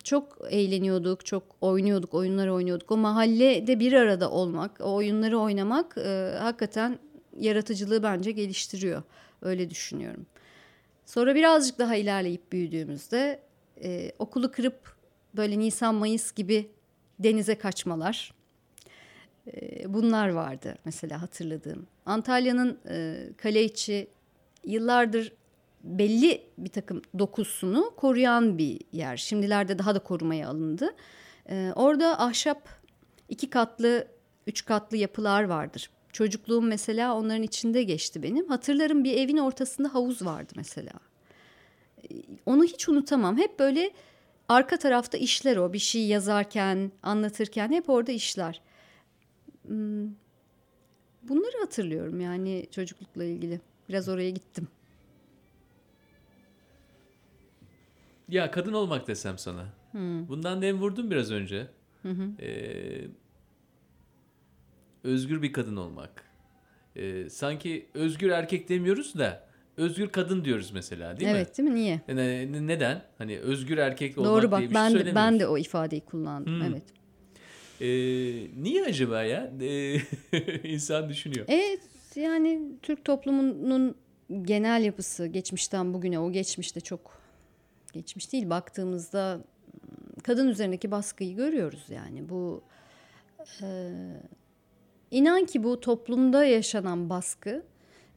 [0.04, 2.90] Çok eğleniyorduk, çok oynuyorduk, oyunlar oynuyorduk.
[2.90, 6.98] O mahallede bir arada olmak, o oyunları oynamak e, hakikaten
[7.38, 9.02] yaratıcılığı bence geliştiriyor.
[9.42, 10.26] Öyle düşünüyorum.
[11.06, 13.40] Sonra birazcık daha ilerleyip büyüdüğümüzde
[13.82, 14.96] e, okulu kırıp
[15.36, 16.70] böyle Nisan Mayıs gibi
[17.18, 18.35] denize kaçmalar.
[19.86, 21.86] Bunlar vardı mesela hatırladığım.
[22.06, 22.78] Antalya'nın
[23.36, 24.08] kale içi
[24.64, 25.32] yıllardır
[25.84, 29.16] belli bir takım dokusunu koruyan bir yer.
[29.16, 30.94] Şimdilerde daha da korumaya alındı.
[31.74, 32.68] Orada ahşap
[33.28, 34.08] iki katlı,
[34.46, 35.90] üç katlı yapılar vardır.
[36.12, 38.48] Çocukluğum mesela onların içinde geçti benim.
[38.48, 40.92] Hatırlarım bir evin ortasında havuz vardı mesela.
[42.46, 43.38] Onu hiç unutamam.
[43.38, 43.90] Hep böyle
[44.48, 45.72] arka tarafta işler o.
[45.72, 48.60] Bir şey yazarken, anlatırken hep orada işler.
[49.66, 50.10] Hmm,
[51.22, 53.60] bunları hatırlıyorum yani çocuklukla ilgili.
[53.88, 54.68] Biraz oraya gittim.
[58.28, 59.66] Ya kadın olmak desem sana.
[59.90, 60.28] Hmm.
[60.28, 61.66] Bundan dem vurdum biraz önce.
[62.02, 62.42] Hı hı.
[62.42, 63.04] Ee,
[65.04, 66.24] özgür bir kadın olmak.
[66.96, 71.44] Ee, sanki özgür erkek demiyoruz da özgür kadın diyoruz mesela değil evet, mi?
[71.46, 71.74] Evet değil mi?
[71.74, 72.00] Niye?
[72.08, 73.02] Ne, neden?
[73.18, 76.00] Hani özgür erkek olmak Doğru bak, diye bir ben şey de, ben de o ifadeyi
[76.00, 76.60] kullandım.
[76.60, 76.62] Hmm.
[76.62, 76.82] Evet.
[77.80, 77.86] Ee,
[78.62, 79.52] niye acaba ya?
[79.60, 79.98] Ee,
[80.64, 81.46] insan düşünüyor.
[81.48, 81.80] Evet
[82.16, 83.94] yani Türk toplumunun
[84.42, 87.20] genel yapısı geçmişten bugüne o geçmişte çok
[87.92, 89.40] geçmiş değil baktığımızda
[90.24, 92.62] kadın üzerindeki baskıyı görüyoruz yani bu
[93.62, 93.90] e,
[95.10, 97.62] inan ki bu toplumda yaşanan baskı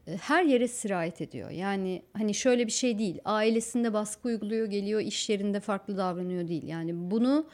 [0.06, 1.50] e, her yere sirayet ediyor.
[1.50, 3.18] Yani hani şöyle bir şey değil.
[3.24, 6.66] Ailesinde baskı uyguluyor, geliyor, iş yerinde farklı davranıyor değil.
[6.66, 7.46] Yani bunu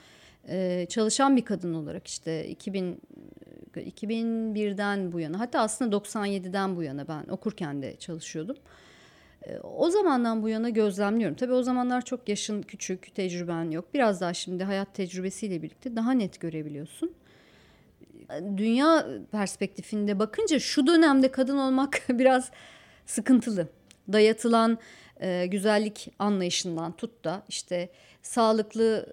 [0.48, 3.00] e, çalışan bir kadın olarak işte 2000
[3.76, 8.56] 2001'den bu yana hatta aslında 97'den bu yana ben okurken de çalışıyordum.
[9.42, 11.36] E, o zamandan bu yana gözlemliyorum.
[11.36, 13.94] Tabii o zamanlar çok yaşın küçük, tecrüben yok.
[13.94, 17.12] Biraz daha şimdi hayat tecrübesiyle birlikte daha net görebiliyorsun
[18.56, 22.50] dünya perspektifinde bakınca şu dönemde kadın olmak biraz
[23.06, 23.68] sıkıntılı.
[24.12, 24.78] Dayatılan
[25.20, 27.88] e, güzellik anlayışından tut da işte
[28.26, 29.06] sağlıklı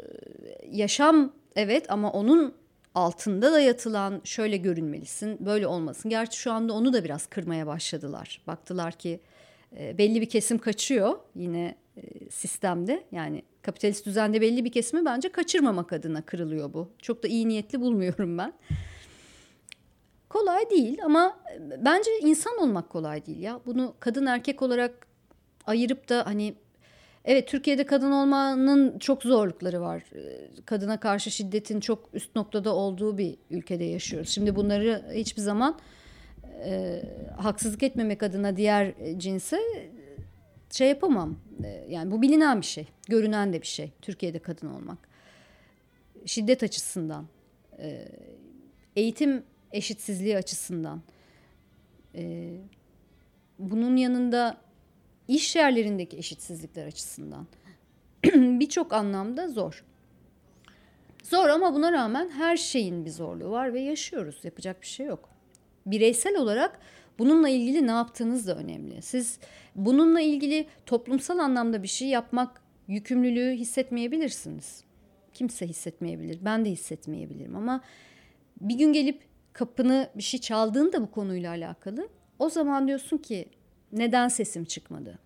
[0.43, 2.53] e, yaşam evet ama onun
[2.95, 6.09] altında dayatılan şöyle görünmelisin, böyle olmasın.
[6.09, 8.41] Gerçi şu anda onu da biraz kırmaya başladılar.
[8.47, 9.19] Baktılar ki
[9.77, 13.03] e, belli bir kesim kaçıyor yine e, sistemde.
[13.11, 16.89] Yani kapitalist düzende belli bir kesimi bence kaçırmamak adına kırılıyor bu.
[17.01, 18.53] Çok da iyi niyetli bulmuyorum ben.
[20.29, 21.39] Kolay değil ama
[21.77, 23.59] bence insan olmak kolay değil ya.
[23.65, 25.07] Bunu kadın erkek olarak
[25.65, 26.55] ayırıp da hani
[27.25, 30.03] evet Türkiye'de kadın olmanın çok zorlukları var.
[30.15, 34.29] E, kadına karşı şiddetin çok üst noktada olduğu bir ülkede yaşıyoruz.
[34.29, 35.79] Şimdi bunları hiçbir zaman
[36.65, 37.01] e,
[37.37, 39.59] haksızlık etmemek adına diğer cinse
[40.69, 41.35] şey yapamam.
[41.63, 43.91] E, yani bu bilinen bir şey, görünen de bir şey.
[44.01, 44.97] Türkiye'de kadın olmak.
[46.25, 47.25] Şiddet açısından,
[47.79, 48.07] e,
[48.95, 51.01] eğitim eşitsizliği açısından.
[52.15, 52.57] Ee,
[53.59, 54.57] bunun yanında
[55.27, 57.47] iş yerlerindeki eşitsizlikler açısından
[58.59, 59.83] birçok anlamda zor.
[61.23, 64.39] Zor ama buna rağmen her şeyin bir zorluğu var ve yaşıyoruz.
[64.43, 65.29] Yapacak bir şey yok.
[65.85, 66.79] Bireysel olarak
[67.19, 69.01] bununla ilgili ne yaptığınız da önemli.
[69.01, 69.39] Siz
[69.75, 74.83] bununla ilgili toplumsal anlamda bir şey yapmak yükümlülüğü hissetmeyebilirsiniz.
[75.33, 76.39] Kimse hissetmeyebilir.
[76.45, 77.81] Ben de hissetmeyebilirim ama
[78.61, 79.21] bir gün gelip
[79.53, 82.07] kapını bir şey çaldığında bu konuyla alakalı
[82.39, 83.45] o zaman diyorsun ki
[83.93, 85.19] neden sesim çıkmadı?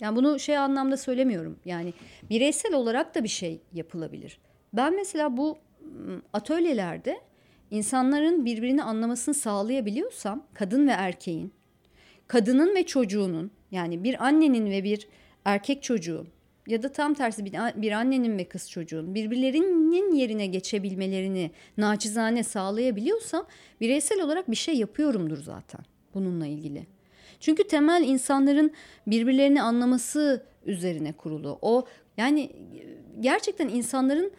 [0.00, 1.58] Yani bunu şey anlamda söylemiyorum.
[1.64, 1.94] Yani
[2.30, 4.38] bireysel olarak da bir şey yapılabilir.
[4.72, 5.58] Ben mesela bu
[6.32, 7.20] atölyelerde
[7.70, 11.52] insanların birbirini anlamasını sağlayabiliyorsam kadın ve erkeğin,
[12.28, 15.08] kadının ve çocuğunun yani bir annenin ve bir
[15.44, 16.28] erkek çocuğun
[16.66, 17.44] ya da tam tersi
[17.76, 23.46] bir annenin ve kız çocuğun birbirlerinin yerine geçebilmelerini naçizane sağlayabiliyorsam
[23.80, 25.80] bireysel olarak bir şey yapıyorumdur zaten
[26.14, 26.86] bununla ilgili.
[27.40, 28.72] Çünkü temel insanların
[29.06, 31.58] birbirlerini anlaması üzerine kurulu.
[31.62, 32.50] O yani
[33.20, 34.32] gerçekten insanların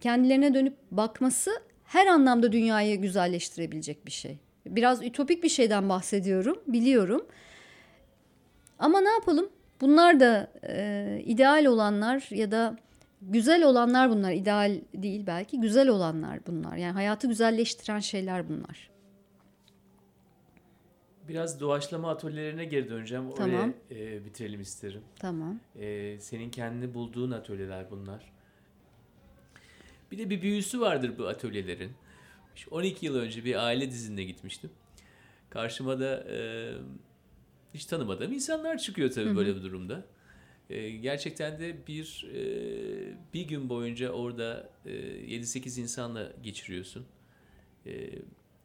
[0.00, 1.50] kendilerine dönüp bakması
[1.84, 4.38] her anlamda dünyayı güzelleştirebilecek bir şey.
[4.66, 7.26] Biraz ütopik bir şeyden bahsediyorum biliyorum.
[8.78, 9.48] Ama ne yapalım?
[9.80, 12.76] Bunlar da e, ideal olanlar ya da
[13.22, 14.32] güzel olanlar bunlar.
[14.32, 15.60] İdeal değil belki.
[15.60, 16.76] Güzel olanlar bunlar.
[16.76, 18.93] Yani hayatı güzelleştiren şeyler bunlar.
[21.28, 23.30] Biraz doğaçlama atölyelerine geri döneceğim.
[23.36, 23.74] Tamam.
[23.90, 25.02] Oraya e, bitirelim isterim.
[25.18, 25.60] Tamam.
[25.80, 28.32] E, senin kendini bulduğun atölyeler bunlar.
[30.12, 31.92] Bir de bir büyüsü vardır bu atölyelerin.
[32.70, 34.70] 12 yıl önce bir aile dizinde gitmiştim.
[35.50, 36.38] Karşıma da e,
[37.74, 39.36] hiç tanımadığım insanlar çıkıyor tabii Hı-hı.
[39.36, 40.04] böyle bir durumda.
[40.70, 42.42] E, gerçekten de bir e,
[43.34, 47.06] bir gün boyunca orada e, 7-8 insanla geçiriyorsun.
[47.86, 48.10] E,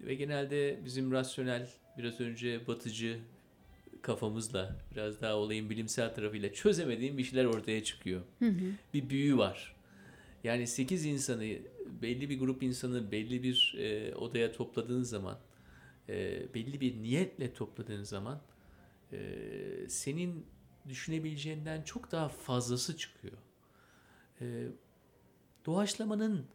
[0.01, 1.69] ve genelde bizim rasyonel,
[1.99, 3.19] biraz önce batıcı
[4.01, 8.21] kafamızla, biraz daha olayın bilimsel tarafıyla çözemediğim bir şeyler ortaya çıkıyor.
[8.39, 8.71] Hı hı.
[8.93, 9.75] Bir büyü var.
[10.43, 11.43] Yani 8 insanı,
[12.01, 15.37] belli bir grup insanı belli bir e, odaya topladığın zaman,
[16.09, 18.41] e, belli bir niyetle topladığın zaman
[19.13, 19.19] e,
[19.87, 20.45] senin
[20.89, 23.37] düşünebileceğinden çok daha fazlası çıkıyor.
[24.41, 24.67] E,
[25.65, 26.45] doğaçlamanın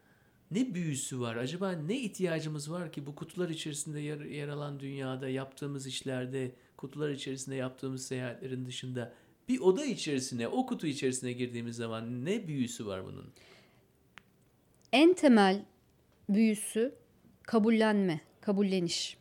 [0.55, 1.37] ne büyüsü var?
[1.37, 7.11] Acaba ne ihtiyacımız var ki bu kutular içerisinde yer, yer alan dünyada yaptığımız işlerde, kutular
[7.11, 9.13] içerisinde yaptığımız seyahatlerin dışında
[9.49, 13.33] bir oda içerisine, o kutu içerisine girdiğimiz zaman ne büyüsü var bunun?
[14.93, 15.65] En temel
[16.29, 16.95] büyüsü
[17.43, 19.17] kabullenme, kabulleniş.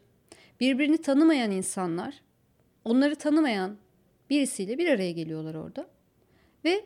[0.60, 2.22] Birbirini tanımayan insanlar,
[2.86, 3.78] onları tanımayan
[4.30, 5.90] birisiyle bir araya geliyorlar orada
[6.66, 6.86] ve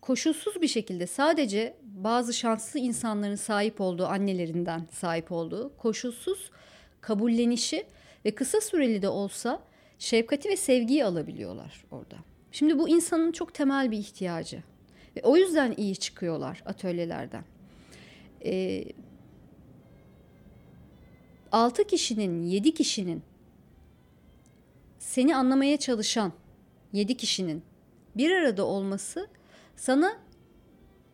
[0.00, 6.50] koşulsuz bir şekilde sadece bazı şanslı insanların sahip olduğu annelerinden sahip olduğu koşulsuz
[7.00, 7.86] kabullenişi
[8.24, 9.62] ve kısa süreli de olsa
[9.98, 12.16] şefkati ve sevgiyi alabiliyorlar orada.
[12.52, 14.62] Şimdi bu insanın çok temel bir ihtiyacı
[15.16, 17.44] ve o yüzden iyi çıkıyorlar atölyelerden.
[18.44, 18.84] Ee,
[21.52, 23.22] 6 kişinin, 7 kişinin
[24.98, 26.32] seni anlamaya çalışan
[26.92, 27.62] 7 kişinin
[28.16, 29.28] bir arada olması
[29.76, 30.16] sana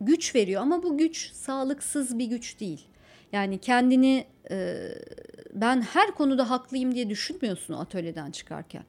[0.00, 2.86] güç veriyor ama bu güç sağlıksız bir güç değil.
[3.32, 4.88] Yani kendini e,
[5.54, 8.84] ben her konuda haklıyım diye düşünmüyorsun atölyeden çıkarken.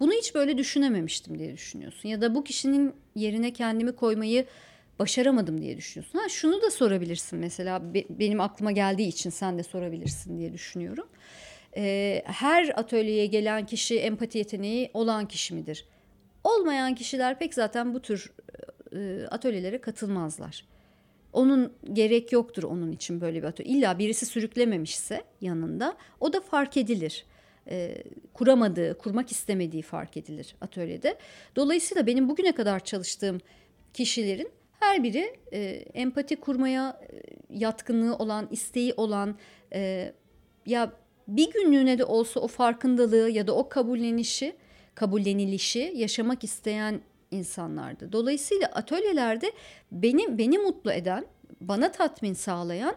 [0.00, 2.08] Bunu hiç böyle düşünememiştim diye düşünüyorsun.
[2.08, 4.46] Ya da bu kişinin yerine kendimi koymayı
[4.98, 6.18] başaramadım diye düşünüyorsun.
[6.18, 11.08] Ha şunu da sorabilirsin mesela be, benim aklıma geldiği için sen de sorabilirsin diye düşünüyorum.
[11.76, 15.84] E, her atölyeye gelen kişi empati yeteneği olan kişi midir?
[16.44, 18.32] Olmayan kişiler pek zaten bu tür
[18.92, 20.64] e, atölyelere katılmazlar.
[21.32, 23.70] Onun gerek yoktur onun için böyle bir atölye.
[23.70, 27.24] İlla birisi sürüklememişse yanında o da fark edilir.
[27.70, 28.02] E,
[28.34, 31.18] kuramadığı, kurmak istemediği fark edilir atölyede.
[31.56, 33.40] Dolayısıyla benim bugüne kadar çalıştığım
[33.94, 34.48] kişilerin
[34.80, 35.60] her biri e,
[35.94, 37.16] empati kurmaya e,
[37.50, 39.38] yatkınlığı olan, isteği olan
[39.74, 40.12] e,
[40.66, 40.92] ya
[41.28, 44.56] bir günlüğüne de olsa o farkındalığı ya da o kabullenişi,
[44.94, 47.00] kabullenilişi yaşamak isteyen
[47.30, 48.12] insanlardı.
[48.12, 49.52] Dolayısıyla atölyelerde
[49.92, 51.26] beni beni mutlu eden,
[51.60, 52.94] bana tatmin sağlayan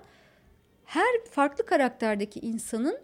[0.86, 2.98] her farklı karakterdeki insanın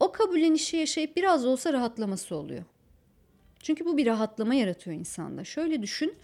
[0.00, 2.64] o kabullenişi yaşayıp biraz da olsa rahatlaması oluyor.
[3.60, 5.44] Çünkü bu bir rahatlama yaratıyor insanda.
[5.44, 6.14] Şöyle düşün.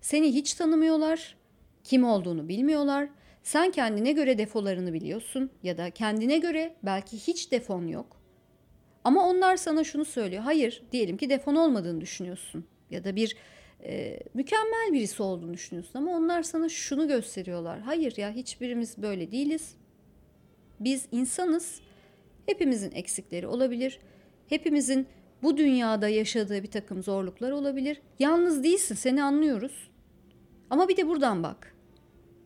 [0.00, 1.36] Seni hiç tanımıyorlar.
[1.84, 3.08] Kim olduğunu bilmiyorlar.
[3.42, 8.16] Sen kendine göre defolarını biliyorsun ya da kendine göre belki hiç defon yok.
[9.04, 10.42] Ama onlar sana şunu söylüyor.
[10.42, 13.36] Hayır, diyelim ki defon olmadığını düşünüyorsun ya da bir
[13.84, 17.80] e, mükemmel birisi olduğunu düşünüyorsun ama onlar sana şunu gösteriyorlar.
[17.80, 19.74] Hayır ya hiçbirimiz böyle değiliz.
[20.80, 21.80] Biz insanız.
[22.46, 23.98] Hepimizin eksikleri olabilir.
[24.48, 25.06] Hepimizin
[25.42, 28.00] bu dünyada yaşadığı bir takım zorluklar olabilir.
[28.18, 29.90] Yalnız değilsin seni anlıyoruz.
[30.70, 31.74] Ama bir de buradan bak.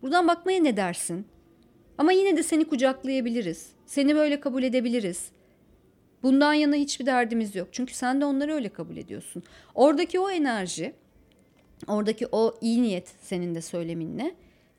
[0.03, 1.27] Buradan bakmaya ne dersin?
[1.99, 3.69] Ama yine de seni kucaklayabiliriz.
[3.87, 5.31] Seni böyle kabul edebiliriz.
[6.23, 7.69] Bundan yana hiçbir derdimiz yok.
[7.73, 9.43] Çünkü sen de onları öyle kabul ediyorsun.
[9.75, 10.95] Oradaki o enerji
[11.89, 14.35] Oradaki o iyi niyet senin de söyleminle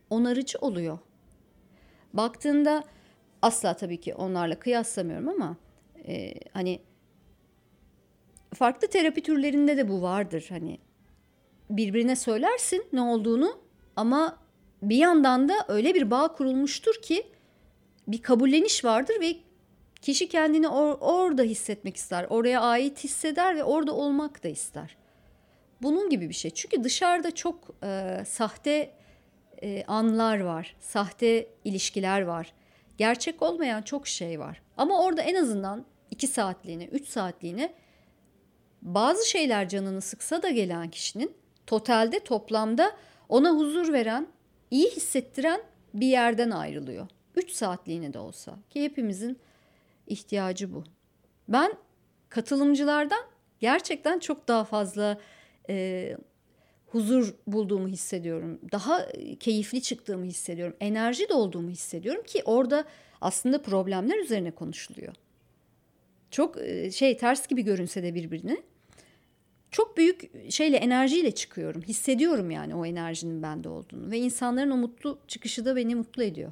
[0.09, 0.97] onarıcı oluyor.
[2.13, 2.83] Baktığında
[3.41, 5.57] asla tabii ki onlarla kıyaslamıyorum ama
[6.07, 6.79] e, hani
[8.53, 10.45] farklı terapi türlerinde de bu vardır.
[10.49, 10.79] Hani
[11.69, 13.59] birbirine söylersin ne olduğunu
[13.95, 14.37] ama
[14.81, 17.27] bir yandan da öyle bir bağ kurulmuştur ki
[18.07, 19.35] bir kabulleniş vardır ve
[20.01, 22.25] kişi kendini or- orada hissetmek ister.
[22.29, 24.97] Oraya ait hisseder ve orada olmak da ister.
[25.81, 26.51] Bunun gibi bir şey.
[26.51, 28.93] Çünkü dışarıda çok e, sahte
[29.63, 32.53] e, anlar var, sahte ilişkiler var.
[32.97, 34.61] Gerçek olmayan çok şey var.
[34.77, 37.73] Ama orada en azından iki saatliğine, üç saatliğine
[38.81, 41.33] bazı şeyler canını sıksa da gelen kişinin
[41.67, 42.91] totalde, toplamda
[43.29, 44.27] ona huzur veren,
[44.71, 45.61] iyi hissettiren
[45.93, 47.07] bir yerden ayrılıyor.
[47.35, 49.39] Üç saatliğine de olsa ki hepimizin
[50.07, 50.83] ihtiyacı bu.
[51.47, 51.73] Ben
[52.29, 53.23] katılımcılardan
[53.59, 55.17] gerçekten çok daha fazla
[55.69, 56.17] e,
[56.87, 58.59] huzur bulduğumu hissediyorum.
[58.71, 59.07] Daha
[59.39, 60.75] keyifli çıktığımı hissediyorum.
[60.79, 62.85] Enerji dolduğumu hissediyorum ki orada
[63.21, 65.13] aslında problemler üzerine konuşuluyor.
[66.31, 66.57] Çok
[66.91, 68.57] şey ters gibi görünse de birbirine.
[69.71, 71.81] Çok büyük şeyle enerjiyle çıkıyorum.
[71.81, 76.51] Hissediyorum yani o enerjinin bende olduğunu ve insanların o mutlu çıkışı da beni mutlu ediyor.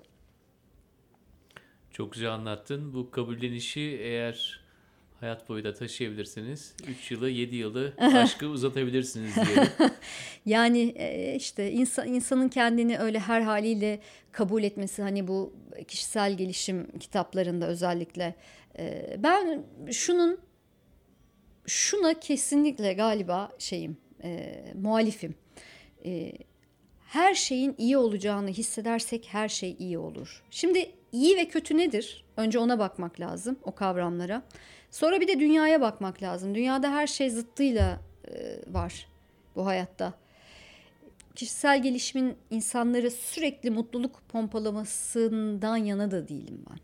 [1.92, 2.94] Çok güzel anlattın.
[2.94, 4.65] Bu kabullenişi eğer
[5.20, 6.76] hayat boyu da taşıyabilirsiniz.
[6.88, 9.72] 3 yılı 7 yılı aşkı uzatabilirsiniz diyelim.
[10.46, 14.00] yani e, işte insan, insanın kendini öyle her haliyle
[14.32, 15.54] kabul etmesi hani bu
[15.88, 18.36] kişisel gelişim kitaplarında özellikle
[18.80, 20.40] e, ben şunun
[21.66, 25.36] şuna kesinlikle galiba şeyim e, muhalifim.
[26.06, 26.32] E,
[27.08, 30.44] her şeyin iyi olacağını hissedersek her şey iyi olur.
[30.52, 32.26] Şimdi iyi ve kötü nedir?
[32.38, 34.44] Önce ona bakmak lazım o kavramlara.
[34.92, 36.56] Sonra bir de dünyaya bakmak lazım.
[36.56, 39.08] Dünyada her şey zıttıyla e, var
[39.56, 40.14] bu hayatta.
[41.36, 46.80] Kişisel gelişimin insanları sürekli mutluluk pompalamasından yana da değilim ben.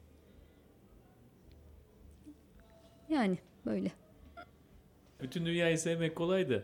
[3.15, 3.91] Yani böyle.
[5.21, 6.63] Bütün dünyayı sevmek kolay da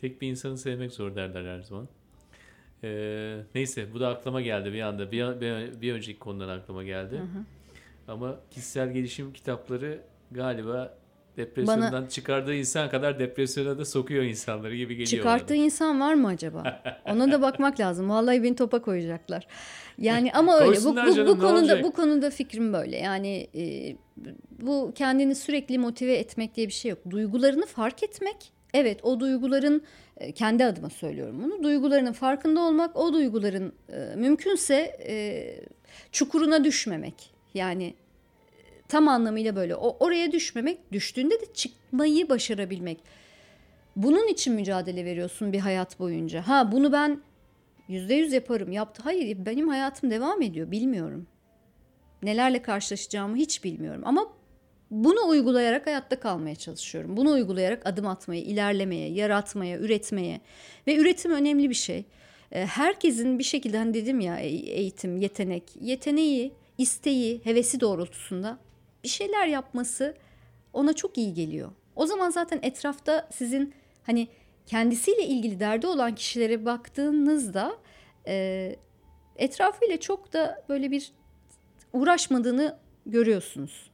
[0.00, 1.88] tek bir insanı sevmek zor derler her zaman.
[2.84, 5.12] Ee, neyse bu da aklıma geldi bir anda.
[5.12, 7.16] Bir, bir, bir önceki konudan aklıma geldi.
[7.16, 7.44] Hı hı.
[8.08, 10.94] Ama kişisel gelişim kitapları galiba
[11.36, 15.06] depresyondan Bana, çıkardığı insan kadar depresyona da sokuyor insanları gibi geliyor.
[15.06, 15.62] Çıkarttığı bana.
[15.62, 16.82] insan var mı acaba?
[17.06, 18.10] Ona da bakmak lazım.
[18.10, 19.46] Vallahi beni topa koyacaklar.
[19.98, 20.84] Yani ama öyle.
[20.84, 21.84] Bu, bu, canım, bu konuda olacak?
[21.84, 22.96] bu konuda fikrim böyle.
[22.96, 23.96] Yani e,
[24.62, 26.98] bu kendini sürekli motive etmek diye bir şey yok.
[27.10, 28.53] Duygularını fark etmek.
[28.74, 29.82] Evet o duyguların
[30.16, 31.62] e, kendi adıma söylüyorum bunu.
[31.62, 34.74] Duygularının farkında olmak, o duyguların e, mümkünse
[35.08, 35.14] e,
[36.12, 37.34] çukuruna düşmemek.
[37.54, 37.94] Yani
[38.88, 39.76] tam anlamıyla böyle.
[39.76, 42.98] O oraya düşmemek, düştüğünde de çıkmayı başarabilmek.
[43.96, 46.48] Bunun için mücadele veriyorsun bir hayat boyunca.
[46.48, 47.22] Ha bunu ben
[47.88, 48.72] yüzde yüz yaparım.
[48.72, 49.02] Yaptı.
[49.04, 50.70] Hayır benim hayatım devam ediyor.
[50.70, 51.26] Bilmiyorum.
[52.22, 54.02] Nelerle karşılaşacağımı hiç bilmiyorum.
[54.04, 54.28] Ama
[54.90, 57.16] bunu uygulayarak hayatta kalmaya çalışıyorum.
[57.16, 60.40] Bunu uygulayarak adım atmaya, ilerlemeye, yaratmaya, üretmeye.
[60.86, 62.04] Ve üretim önemli bir şey.
[62.52, 68.58] Ee, herkesin bir şekilde hani dedim ya e, eğitim, yetenek, yeteneği, isteği, hevesi doğrultusunda
[69.04, 70.14] bir şeyler yapması
[70.72, 71.70] ona çok iyi geliyor.
[71.96, 74.28] O zaman zaten etrafta sizin hani
[74.66, 77.76] kendisiyle ilgili derdi olan kişilere baktığınızda
[78.26, 78.76] e,
[79.36, 81.12] etrafıyla çok da böyle bir
[81.92, 83.90] uğraşmadığını görüyorsunuz.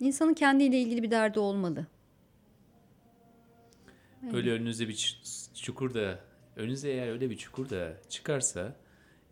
[0.00, 1.86] İnsanın kendiyle ilgili bir derdi olmalı.
[4.34, 5.22] Öyle önünüze bir
[5.54, 6.18] çukur da
[6.56, 8.76] önünüze eğer öyle bir çukur da çıkarsa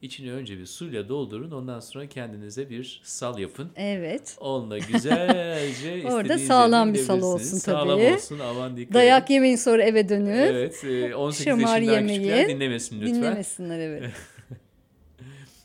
[0.02, 1.50] İçini önce bir suyla doldurun.
[1.50, 3.70] Ondan sonra kendinize bir sal yapın.
[3.76, 4.36] Evet.
[4.40, 7.60] Onunla güzelce Orada sağlam bir sal olsun tabii.
[7.60, 8.38] Sağlam olsun.
[8.38, 9.34] Aman dikkat Dayak edin.
[9.34, 10.26] yemeyin sonra eve dönün.
[10.26, 10.84] Evet.
[11.16, 12.20] 18 Şımar yaşından yemeyin.
[12.22, 13.14] küçükler dinlemesin lütfen.
[13.14, 14.02] Dinlemesinler evet.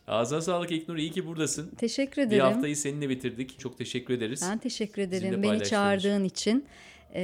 [0.08, 0.98] Ağzına sağlık İknur.
[0.98, 1.70] İyi ki buradasın.
[1.76, 2.32] Teşekkür ederim.
[2.32, 3.60] Bir haftayı seninle bitirdik.
[3.60, 4.48] Çok teşekkür ederiz.
[4.52, 5.44] Ben teşekkür ederim.
[5.44, 6.66] Beni çağırdığın için
[7.16, 7.22] e,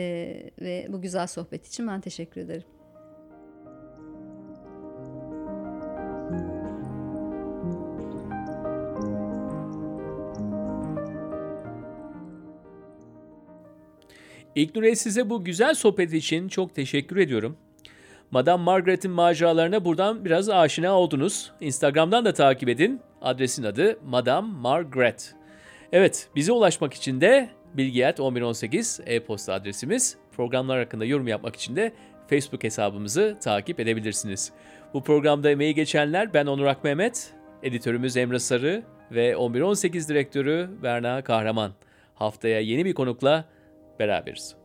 [0.62, 2.64] ve bu güzel sohbet için ben teşekkür ederim.
[14.56, 17.58] İlknur'e size bu güzel sohbet için çok teşekkür ediyorum.
[18.32, 21.52] Madame Margaret'in maceralarına buradan biraz aşina oldunuz.
[21.62, 23.02] Instagram'dan da takip edin.
[23.22, 25.36] Adresin adı Madame Margaret.
[25.92, 30.18] Evet, bize ulaşmak için de bilgiyat 1118 e-posta adresimiz.
[30.36, 31.94] Programlar hakkında yorum yapmak için de
[32.30, 34.52] Facebook hesabımızı takip edebilirsiniz.
[34.94, 41.72] Bu programda emeği geçenler ben Onur Akmehmet, editörümüz Emre Sarı ve 1118 direktörü Berna Kahraman.
[42.16, 43.46] Haftaya yeni bir konukla
[44.00, 44.57] beraberiz.